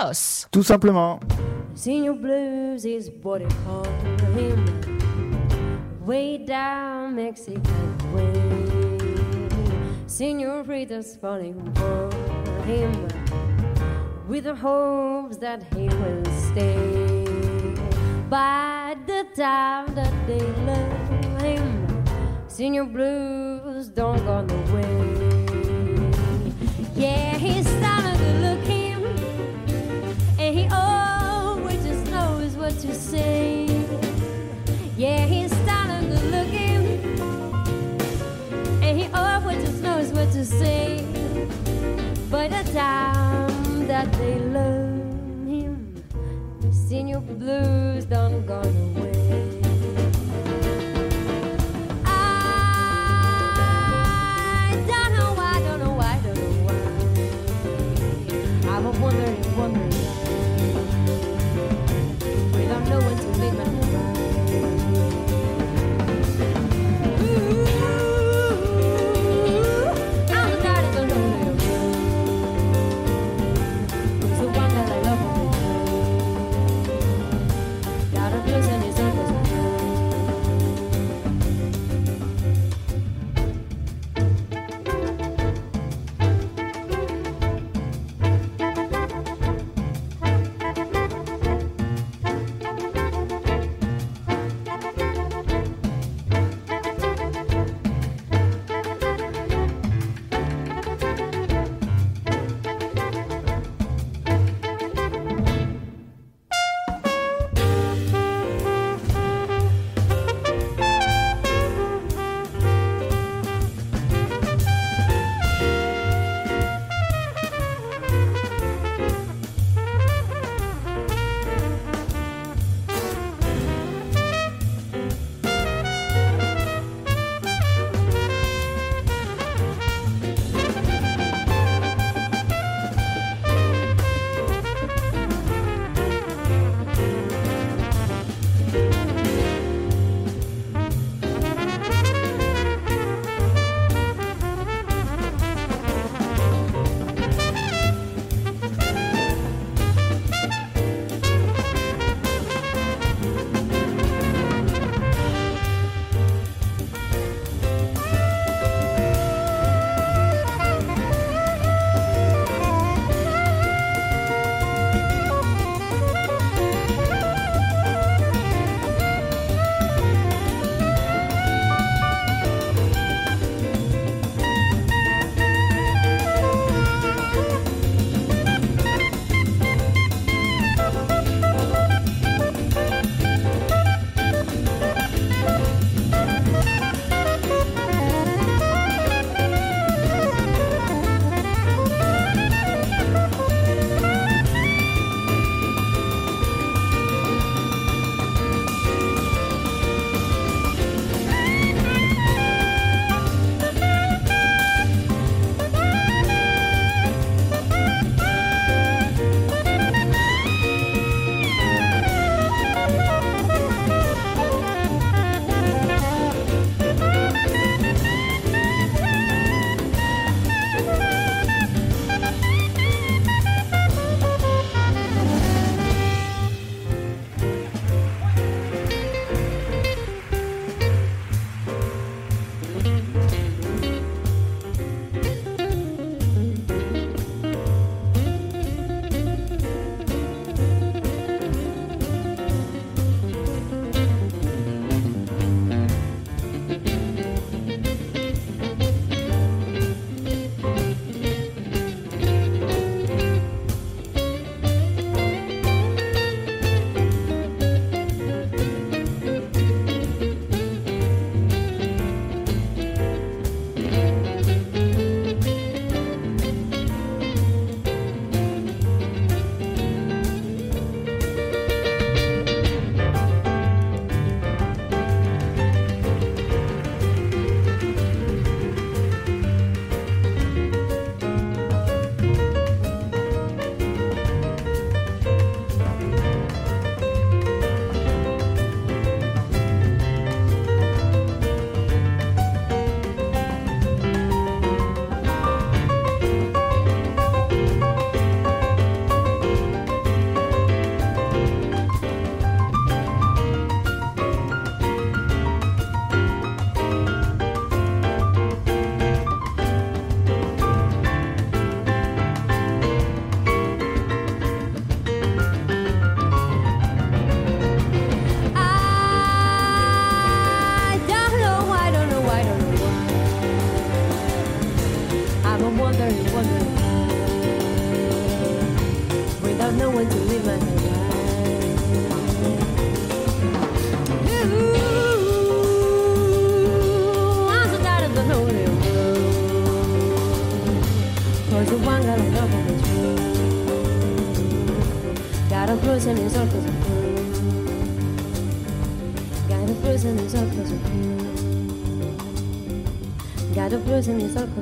Tout 0.52 0.64
simplement. 0.64 1.20
Senior 1.74 2.14
blues 2.14 2.86
is 2.86 3.10
what 3.22 3.40
they 3.40 3.56
call 3.64 3.86
him. 4.36 6.06
Way 6.06 6.38
down 6.38 7.16
Mexican 7.16 8.14
way. 8.14 8.62
Senorita's 10.06 11.16
falling 11.16 11.74
for 11.76 12.12
him. 12.66 13.08
With 14.28 14.44
the 14.44 14.56
hopes 14.56 15.38
that 15.38 15.64
he 15.74 15.88
will 15.88 16.26
stay. 16.26 17.76
By 18.30 18.98
the 19.06 19.26
time 19.36 19.96
that 19.96 20.14
they 20.28 20.40
love 20.40 21.42
him, 21.42 22.04
Senior 22.48 22.86
blues 22.86 23.88
don't 23.88 24.24
go 24.26 24.46
away. 24.56 25.21
Yeah, 35.02 35.26
he's 35.26 35.52
starting 35.64 36.10
to 36.10 36.26
look 36.26 36.48
him, 36.50 36.86
and 38.84 39.00
he 39.00 39.08
always 39.12 39.58
just 39.64 39.82
knows 39.82 40.10
what 40.10 40.32
to 40.34 40.46
say. 40.46 41.04
By 42.30 42.48
the 42.48 42.62
time 42.72 43.88
that 43.88 44.14
they 44.14 44.38
love 44.38 45.48
him, 45.48 46.04
the 46.62 46.72
senior 46.72 47.20
blues 47.20 48.06
done 48.06 48.46
gone 48.46 48.96
away. 48.96 49.21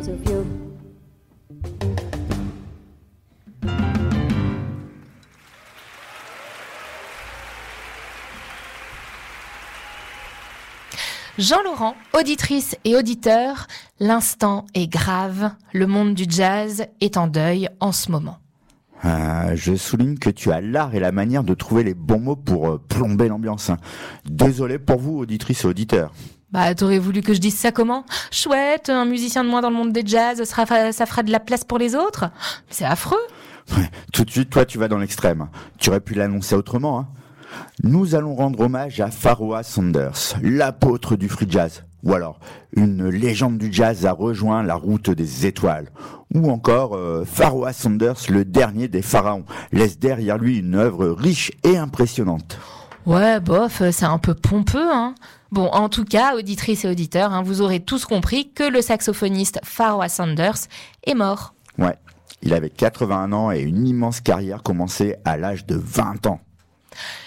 Of 0.07 0.29
you. 0.29 0.45
Jean-Laurent, 11.37 11.95
auditrice 12.13 12.75
et 12.83 12.97
auditeur, 12.97 13.67
l'instant 14.01 14.65
est 14.73 14.87
grave, 14.87 15.51
le 15.71 15.87
monde 15.87 16.13
du 16.13 16.25
jazz 16.27 16.85
est 16.99 17.15
en 17.15 17.27
deuil 17.27 17.69
en 17.79 17.93
ce 17.93 18.11
moment. 18.11 18.39
Ah, 19.03 19.55
je 19.55 19.75
souligne 19.75 20.17
que 20.17 20.29
tu 20.29 20.51
as 20.51 20.59
l'art 20.59 20.93
et 20.95 20.99
la 20.99 21.13
manière 21.13 21.45
de 21.45 21.53
trouver 21.53 21.83
les 21.83 21.93
bons 21.93 22.19
mots 22.19 22.35
pour 22.35 22.67
euh, 22.67 22.81
plomber 22.89 23.29
l'ambiance. 23.29 23.71
Désolé 24.25 24.79
pour 24.79 24.99
vous, 24.99 25.17
auditrices 25.17 25.63
et 25.63 25.67
auditeurs. 25.67 26.11
Bah, 26.51 26.73
t'aurais 26.73 26.97
voulu 26.97 27.21
que 27.21 27.33
je 27.33 27.39
dise 27.39 27.55
ça 27.55 27.71
comment? 27.71 28.05
Chouette, 28.31 28.89
un 28.89 29.05
musicien 29.05 29.43
de 29.43 29.49
moins 29.49 29.61
dans 29.61 29.69
le 29.69 29.75
monde 29.75 29.93
des 29.93 30.03
jazz, 30.03 30.43
ça 30.43 30.65
fera 30.65 31.23
de 31.23 31.31
la 31.31 31.39
place 31.39 31.63
pour 31.63 31.77
les 31.77 31.95
autres? 31.95 32.31
C'est 32.69 32.85
affreux 32.85 33.17
Tout 34.13 34.25
de 34.25 34.31
suite, 34.31 34.49
toi, 34.49 34.65
tu 34.65 34.79
vas 34.79 34.87
dans 34.87 34.97
l'extrême. 34.97 35.47
Tu 35.77 35.89
aurais 35.89 35.99
pu 35.99 36.15
l'annoncer 36.15 36.55
autrement. 36.55 36.99
Hein. 36.99 37.07
Nous 37.83 38.15
allons 38.15 38.35
rendre 38.35 38.61
hommage 38.61 38.99
à 38.99 39.11
Pharoah 39.11 39.63
Sanders, 39.63 40.35
l'apôtre 40.41 41.15
du 41.15 41.29
free 41.29 41.47
jazz. 41.47 41.83
Ou 42.03 42.13
alors, 42.13 42.39
une 42.75 43.09
légende 43.09 43.57
du 43.57 43.71
jazz 43.71 44.05
a 44.05 44.11
rejoint 44.11 44.63
la 44.63 44.75
route 44.75 45.09
des 45.09 45.45
étoiles. 45.45 45.89
Ou 46.33 46.49
encore, 46.49 46.95
euh, 46.95 47.25
Pharoah 47.25 47.73
Sanders, 47.73 48.29
le 48.29 48.45
dernier 48.45 48.87
des 48.87 49.01
pharaons, 49.01 49.45
laisse 49.71 49.99
derrière 49.99 50.37
lui 50.37 50.59
une 50.59 50.75
œuvre 50.75 51.09
riche 51.09 51.51
et 51.63 51.77
impressionnante. 51.77 52.57
Ouais, 53.05 53.39
bof, 53.39 53.81
c'est 53.91 54.05
un 54.05 54.17
peu 54.17 54.33
pompeux, 54.33 54.91
hein. 54.91 55.15
Bon, 55.51 55.67
en 55.67 55.89
tout 55.89 56.05
cas, 56.05 56.35
auditrices 56.35 56.85
et 56.85 56.89
auditeurs, 56.89 57.33
hein, 57.33 57.41
vous 57.41 57.61
aurez 57.61 57.79
tous 57.79 58.05
compris 58.05 58.51
que 58.51 58.63
le 58.63 58.81
saxophoniste 58.81 59.59
Pharoah 59.63 60.09
Sanders 60.09 60.67
est 61.05 61.15
mort. 61.15 61.55
Ouais, 61.79 61.97
il 62.43 62.53
avait 62.53 62.69
81 62.69 63.31
ans 63.33 63.51
et 63.51 63.61
une 63.61 63.87
immense 63.87 64.21
carrière 64.21 64.61
commencée 64.61 65.15
à 65.25 65.37
l'âge 65.37 65.65
de 65.65 65.75
20 65.75 66.27
ans. 66.27 66.39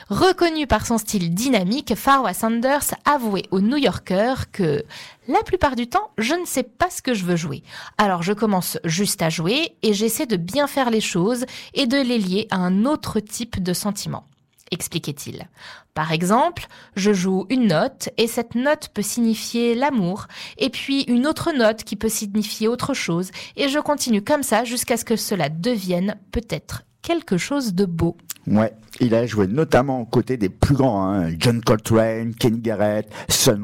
Reconnu 0.08 0.66
par 0.66 0.86
son 0.86 0.98
style 0.98 1.34
dynamique, 1.34 1.94
Pharoah 1.96 2.34
Sanders 2.34 2.94
avouait 3.04 3.46
aux 3.50 3.60
New 3.60 3.78
Yorkers 3.78 4.50
que 4.52 4.84
la 5.26 5.42
plupart 5.44 5.74
du 5.74 5.88
temps, 5.88 6.10
je 6.18 6.34
ne 6.34 6.44
sais 6.44 6.64
pas 6.64 6.90
ce 6.90 7.00
que 7.00 7.14
je 7.14 7.24
veux 7.24 7.36
jouer. 7.36 7.62
Alors 7.98 8.22
je 8.22 8.32
commence 8.32 8.78
juste 8.84 9.22
à 9.22 9.30
jouer 9.30 9.76
et 9.82 9.94
j'essaie 9.94 10.26
de 10.26 10.36
bien 10.36 10.66
faire 10.66 10.90
les 10.90 11.00
choses 11.00 11.46
et 11.74 11.86
de 11.86 11.96
les 11.96 12.18
lier 12.18 12.46
à 12.50 12.56
un 12.56 12.84
autre 12.84 13.20
type 13.20 13.62
de 13.62 13.72
sentiment. 13.72 14.26
Expliquait-il. 14.72 15.46
Par 15.92 16.12
exemple, 16.12 16.66
je 16.96 17.12
joue 17.12 17.46
une 17.50 17.68
note 17.68 18.08
et 18.16 18.26
cette 18.26 18.54
note 18.54 18.88
peut 18.94 19.02
signifier 19.02 19.74
l'amour 19.74 20.26
et 20.56 20.70
puis 20.70 21.02
une 21.02 21.26
autre 21.26 21.52
note 21.52 21.84
qui 21.84 21.94
peut 21.94 22.08
signifier 22.08 22.68
autre 22.68 22.94
chose 22.94 23.30
et 23.56 23.68
je 23.68 23.78
continue 23.78 24.22
comme 24.22 24.42
ça 24.42 24.64
jusqu'à 24.64 24.96
ce 24.96 25.04
que 25.04 25.16
cela 25.16 25.50
devienne 25.50 26.16
peut-être 26.32 26.84
quelque 27.02 27.36
chose 27.36 27.74
de 27.74 27.84
beau. 27.84 28.16
Ouais, 28.46 28.72
il 28.98 29.14
a 29.14 29.26
joué 29.26 29.46
notamment 29.46 30.00
aux 30.00 30.06
côtés 30.06 30.38
des 30.38 30.48
plus 30.48 30.74
grands, 30.74 31.12
hein, 31.12 31.30
John 31.38 31.60
Coltrane, 31.60 32.34
Kenny 32.34 32.58
Garrett, 32.58 33.08
Sun 33.28 33.62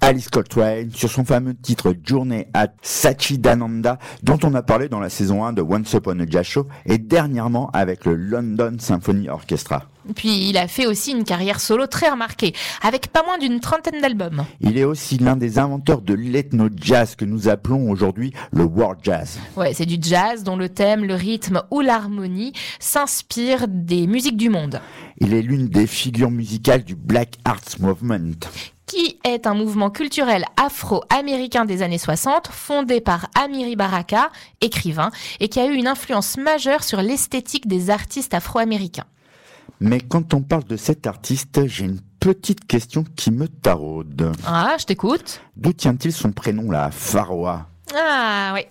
Alice 0.00 0.28
Coltrane, 0.28 0.90
sur 0.90 1.10
son 1.10 1.24
fameux 1.24 1.54
titre 1.54 1.94
Journey 2.04 2.48
at 2.54 2.74
Sachidananda, 2.82 3.98
dont 4.24 4.38
on 4.42 4.52
a 4.54 4.62
parlé 4.62 4.88
dans 4.88 5.00
la 5.00 5.08
saison 5.10 5.44
1 5.44 5.52
de 5.52 5.62
Once 5.62 5.92
Upon 5.94 6.18
a 6.18 6.26
Jazz 6.26 6.44
Show, 6.44 6.66
et 6.84 6.98
dernièrement 6.98 7.70
avec 7.70 8.04
le 8.04 8.14
London 8.16 8.76
Symphony 8.78 9.28
Orchestra. 9.28 9.84
Puis 10.14 10.48
il 10.48 10.56
a 10.56 10.68
fait 10.68 10.86
aussi 10.86 11.12
une 11.12 11.24
carrière 11.24 11.60
solo 11.60 11.86
très 11.86 12.10
remarquée, 12.10 12.54
avec 12.82 13.08
pas 13.08 13.22
moins 13.24 13.38
d'une 13.38 13.60
trentaine 13.60 14.00
d'albums. 14.00 14.44
Il 14.60 14.78
est 14.78 14.84
aussi 14.84 15.18
l'un 15.18 15.36
des 15.36 15.58
inventeurs 15.58 16.02
de 16.02 16.14
l'ethno-jazz 16.14 17.16
que 17.16 17.24
nous 17.24 17.48
appelons 17.48 17.90
aujourd'hui 17.90 18.32
le 18.52 18.64
world 18.64 19.00
jazz. 19.02 19.38
Ouais, 19.56 19.72
c'est 19.74 19.86
du 19.86 19.96
jazz 20.00 20.42
dont 20.42 20.56
le 20.56 20.68
thème, 20.68 21.04
le 21.04 21.14
rythme 21.14 21.62
ou 21.70 21.80
l'harmonie 21.80 22.52
s'inspirent 22.78 23.66
des 23.68 24.06
musiques 24.06 24.36
du 24.36 24.50
monde. 24.50 24.80
Il 25.18 25.32
est 25.34 25.42
l'une 25.42 25.68
des 25.68 25.86
figures 25.86 26.30
musicales 26.30 26.84
du 26.84 26.94
Black 26.94 27.38
Arts 27.44 27.78
Movement. 27.80 28.32
qui 28.86 29.18
est 29.24 29.46
un 29.46 29.54
mouvement 29.54 29.90
culturel 29.90 30.44
afro-américain 30.62 31.64
des 31.64 31.82
années 31.82 31.98
60, 31.98 32.48
fondé 32.48 33.00
par 33.00 33.28
Amiri 33.34 33.76
Baraka, 33.76 34.30
écrivain, 34.60 35.10
et 35.40 35.48
qui 35.48 35.58
a 35.58 35.66
eu 35.66 35.74
une 35.74 35.86
influence 35.86 36.36
majeure 36.36 36.84
sur 36.84 37.00
l'esthétique 37.00 37.66
des 37.66 37.88
artistes 37.88 38.34
afro-américains. 38.34 39.06
Mais 39.84 40.00
quand 40.00 40.32
on 40.32 40.40
parle 40.40 40.64
de 40.64 40.78
cet 40.78 41.06
artiste, 41.06 41.66
j'ai 41.66 41.84
une 41.84 42.00
petite 42.18 42.66
question 42.66 43.04
qui 43.16 43.30
me 43.30 43.46
taraude. 43.46 44.32
Ah, 44.46 44.76
je 44.78 44.86
t'écoute. 44.86 45.42
D'où 45.58 45.74
tient-il 45.74 46.10
son 46.10 46.32
prénom 46.32 46.70
là, 46.70 46.90
Pharoah 46.90 47.66
Ah 47.94 48.52
oui. 48.54 48.62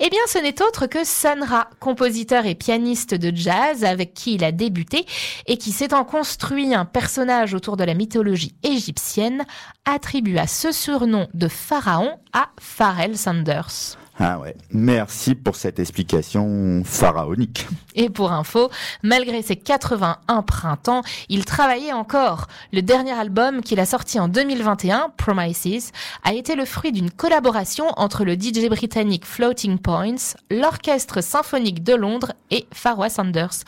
Eh 0.00 0.10
bien, 0.10 0.18
ce 0.26 0.38
n'est 0.38 0.60
autre 0.60 0.88
que 0.88 1.04
Sun 1.04 1.44
Ra, 1.44 1.70
compositeur 1.78 2.46
et 2.46 2.56
pianiste 2.56 3.14
de 3.14 3.34
jazz 3.34 3.84
avec 3.84 4.12
qui 4.12 4.34
il 4.34 4.42
a 4.42 4.50
débuté 4.50 5.06
et 5.46 5.56
qui 5.56 5.70
s'étant 5.70 6.04
construit 6.04 6.74
un 6.74 6.84
personnage 6.84 7.54
autour 7.54 7.76
de 7.76 7.84
la 7.84 7.94
mythologie 7.94 8.56
égyptienne, 8.64 9.44
attribua 9.84 10.48
ce 10.48 10.72
surnom 10.72 11.28
de 11.32 11.46
pharaon 11.46 12.18
à 12.32 12.48
Pharrell 12.60 13.16
Sanders. 13.16 13.96
Ah 14.18 14.38
ouais, 14.38 14.56
merci 14.70 15.34
pour 15.34 15.56
cette 15.56 15.78
explication 15.78 16.82
pharaonique. 16.86 17.66
Et 17.94 18.08
pour 18.08 18.32
info, 18.32 18.70
malgré 19.02 19.42
ses 19.42 19.56
81 19.56 20.40
printemps, 20.40 21.02
il 21.28 21.44
travaillait 21.44 21.92
encore. 21.92 22.46
Le 22.72 22.80
dernier 22.80 23.12
album 23.12 23.60
qu'il 23.60 23.78
a 23.78 23.84
sorti 23.84 24.18
en 24.18 24.28
2021, 24.28 25.10
Promises, 25.18 25.92
a 26.24 26.32
été 26.32 26.56
le 26.56 26.64
fruit 26.64 26.92
d'une 26.92 27.10
collaboration 27.10 27.88
entre 27.96 28.24
le 28.24 28.34
DJ 28.34 28.68
britannique 28.70 29.26
Floating 29.26 29.78
Points, 29.78 30.34
l'Orchestre 30.50 31.22
symphonique 31.22 31.84
de 31.84 31.94
Londres 31.94 32.32
et 32.50 32.66
Pharoah 32.72 33.10
Sanders. 33.10 33.64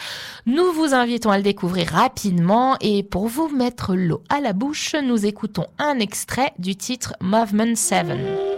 Nous 0.47 0.73
vous 0.73 0.95
invitons 0.95 1.31
à 1.31 1.37
le 1.37 1.43
découvrir 1.43 1.89
rapidement 1.89 2.77
et 2.81 3.03
pour 3.03 3.29
vous 3.29 3.49
mettre 3.49 3.95
l'eau 3.95 4.23
à 4.31 4.41
la 4.41 4.55
bouche, 4.55 4.95
nous 4.95 5.27
écoutons 5.27 5.67
un 5.79 5.99
extrait 5.99 6.53
du 6.59 6.75
titre 6.75 7.15
Movement 7.21 7.75
7. 7.75 8.58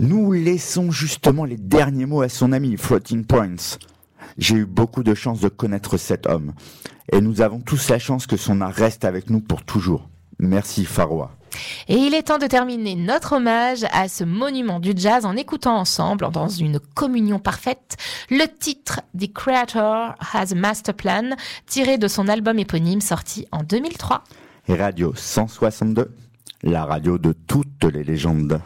Nous 0.00 0.32
laissons 0.32 0.90
justement 0.90 1.44
les 1.44 1.58
derniers 1.58 2.06
mots 2.06 2.22
à 2.22 2.30
son 2.30 2.52
ami 2.52 2.78
Floating 2.78 3.26
Points. 3.26 3.76
J'ai 4.38 4.54
eu 4.54 4.64
beaucoup 4.64 5.02
de 5.02 5.12
chance 5.12 5.40
de 5.40 5.50
connaître 5.50 5.98
cet 5.98 6.26
homme. 6.26 6.54
Et 7.12 7.20
nous 7.20 7.42
avons 7.42 7.60
tous 7.60 7.90
la 7.90 7.98
chance 7.98 8.26
que 8.26 8.38
son 8.38 8.62
art 8.62 8.72
reste 8.72 9.04
avec 9.04 9.28
nous 9.28 9.40
pour 9.40 9.62
toujours. 9.62 10.08
Merci 10.38 10.86
Pharoah. 10.86 11.32
Et 11.86 11.96
il 11.96 12.14
est 12.14 12.22
temps 12.22 12.38
de 12.38 12.46
terminer 12.46 12.94
notre 12.94 13.34
hommage 13.34 13.84
à 13.92 14.08
ce 14.08 14.24
monument 14.24 14.80
du 14.80 14.92
jazz 14.96 15.26
en 15.26 15.36
écoutant 15.36 15.76
ensemble, 15.76 16.30
dans 16.32 16.48
une 16.48 16.80
communion 16.80 17.38
parfaite, 17.38 17.98
le 18.30 18.46
titre 18.46 19.02
The 19.18 19.30
Creator 19.30 20.14
Has 20.32 20.52
a 20.52 20.54
Master 20.54 20.94
Plan, 20.94 21.36
tiré 21.66 21.98
de 21.98 22.08
son 22.08 22.26
album 22.26 22.58
éponyme 22.58 23.02
sorti 23.02 23.46
en 23.52 23.64
2003. 23.64 24.24
Et 24.68 24.76
Radio 24.76 25.12
162, 25.14 26.10
la 26.62 26.86
radio 26.86 27.18
de 27.18 27.32
toutes 27.32 27.84
les 27.84 28.02
légendes. 28.02 28.62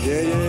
yeah. 0.08 0.22
Yeah, 0.22 0.47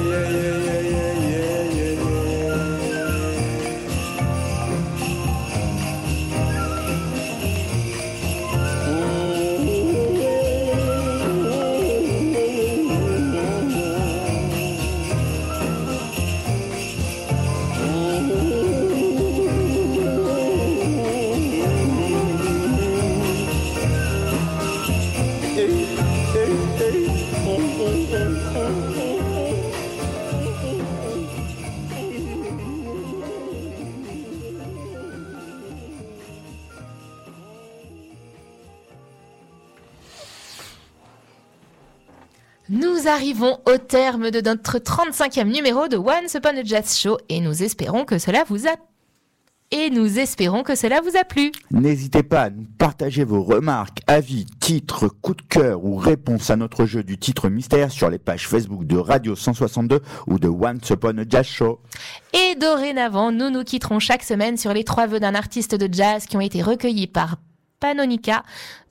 arrivons 43.08 43.58
au 43.66 43.78
terme 43.78 44.30
de 44.30 44.40
notre 44.40 44.78
35e 44.78 45.50
numéro 45.50 45.88
de 45.88 45.96
Once 45.96 46.34
Upon 46.34 46.58
a 46.58 46.62
Jazz 46.62 46.96
Show 46.96 47.16
et 47.28 47.40
nous 47.40 47.62
espérons 47.62 48.04
que 48.04 48.18
cela 48.18 48.44
vous 48.44 48.66
a 48.68 48.72
et 49.70 49.90
nous 49.90 50.18
espérons 50.18 50.62
que 50.62 50.74
cela 50.74 51.00
vous 51.00 51.16
a 51.18 51.24
plu. 51.24 51.52
N'hésitez 51.70 52.22
pas 52.22 52.42
à 52.42 52.50
nous 52.50 52.66
partager 52.78 53.24
vos 53.24 53.42
remarques, 53.42 54.00
avis, 54.06 54.46
titres, 54.60 55.08
coups 55.08 55.38
de 55.38 55.48
cœur 55.48 55.84
ou 55.84 55.96
réponses 55.96 56.50
à 56.50 56.56
notre 56.56 56.86
jeu 56.86 57.02
du 57.02 57.18
titre 57.18 57.48
mystère 57.48 57.90
sur 57.90 58.10
les 58.10 58.18
pages 58.18 58.46
Facebook 58.46 58.86
de 58.86 58.96
Radio 58.96 59.34
162 59.36 60.00
ou 60.26 60.38
de 60.38 60.48
Once 60.48 60.88
Upon 60.90 61.18
a 61.18 61.24
Jazz 61.28 61.46
Show. 61.46 61.80
Et 62.32 62.56
dorénavant, 62.56 63.32
nous 63.32 63.50
nous 63.50 63.64
quitterons 63.64 64.00
chaque 64.00 64.22
semaine 64.22 64.56
sur 64.56 64.72
les 64.72 64.84
trois 64.84 65.06
vœux 65.06 65.20
d'un 65.20 65.34
artiste 65.34 65.74
de 65.74 65.92
jazz 65.92 66.26
qui 66.26 66.36
ont 66.36 66.42
été 66.42 66.62
recueillis 66.62 67.06
par 67.06 67.36
Panonica 67.80 68.42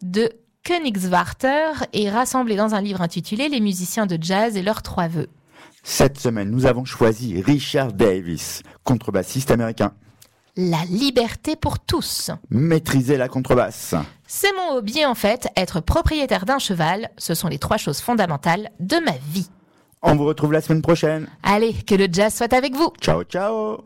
de 0.02 0.32
Königswarter 0.68 1.86
et 1.94 2.10
rassemblés 2.10 2.58
dans 2.58 2.76
un 2.76 2.82
livre 2.82 3.02
intitulé 3.02 3.48
Les 3.48 3.62
musiciens 3.62 4.06
de 4.06 4.18
jazz 4.20 4.58
et 4.58 4.62
leurs 4.62 4.82
trois 4.82 5.08
vœux. 5.08 5.30
Cette 5.82 6.20
semaine, 6.20 6.52
nous 6.52 6.66
avons 6.66 6.84
choisi 6.84 7.42
Richard 7.42 7.94
Davis, 7.94 8.64
contrebassiste 8.84 9.50
américain. 9.50 9.94
La 10.58 10.84
liberté 10.90 11.56
pour 11.56 11.80
tous. 11.80 12.32
Maîtriser 12.50 13.16
la 13.16 13.30
contrebasse. 13.30 13.96
C'est 14.28 14.52
mon 14.58 14.76
hobby 14.76 15.06
en 15.06 15.16
fait, 15.16 15.48
être 15.56 15.80
propriétaire 15.80 16.44
d'un 16.44 16.60
cheval, 16.60 17.12
ce 17.18 17.34
sont 17.34 17.48
les 17.48 17.60
trois 17.60 17.78
choses 17.78 18.02
fondamentales 18.02 18.70
de 18.82 18.98
ma 18.98 19.14
vie. 19.32 19.50
On 20.02 20.18
vous 20.18 20.26
retrouve 20.26 20.52
la 20.52 20.60
semaine 20.60 20.82
prochaine. 20.82 21.30
Allez, 21.44 21.72
que 21.72 21.96
le 21.96 22.08
jazz 22.12 22.36
soit 22.36 22.52
avec 22.52 22.76
vous. 22.76 22.92
Ciao, 23.00 23.24
ciao. 23.24 23.86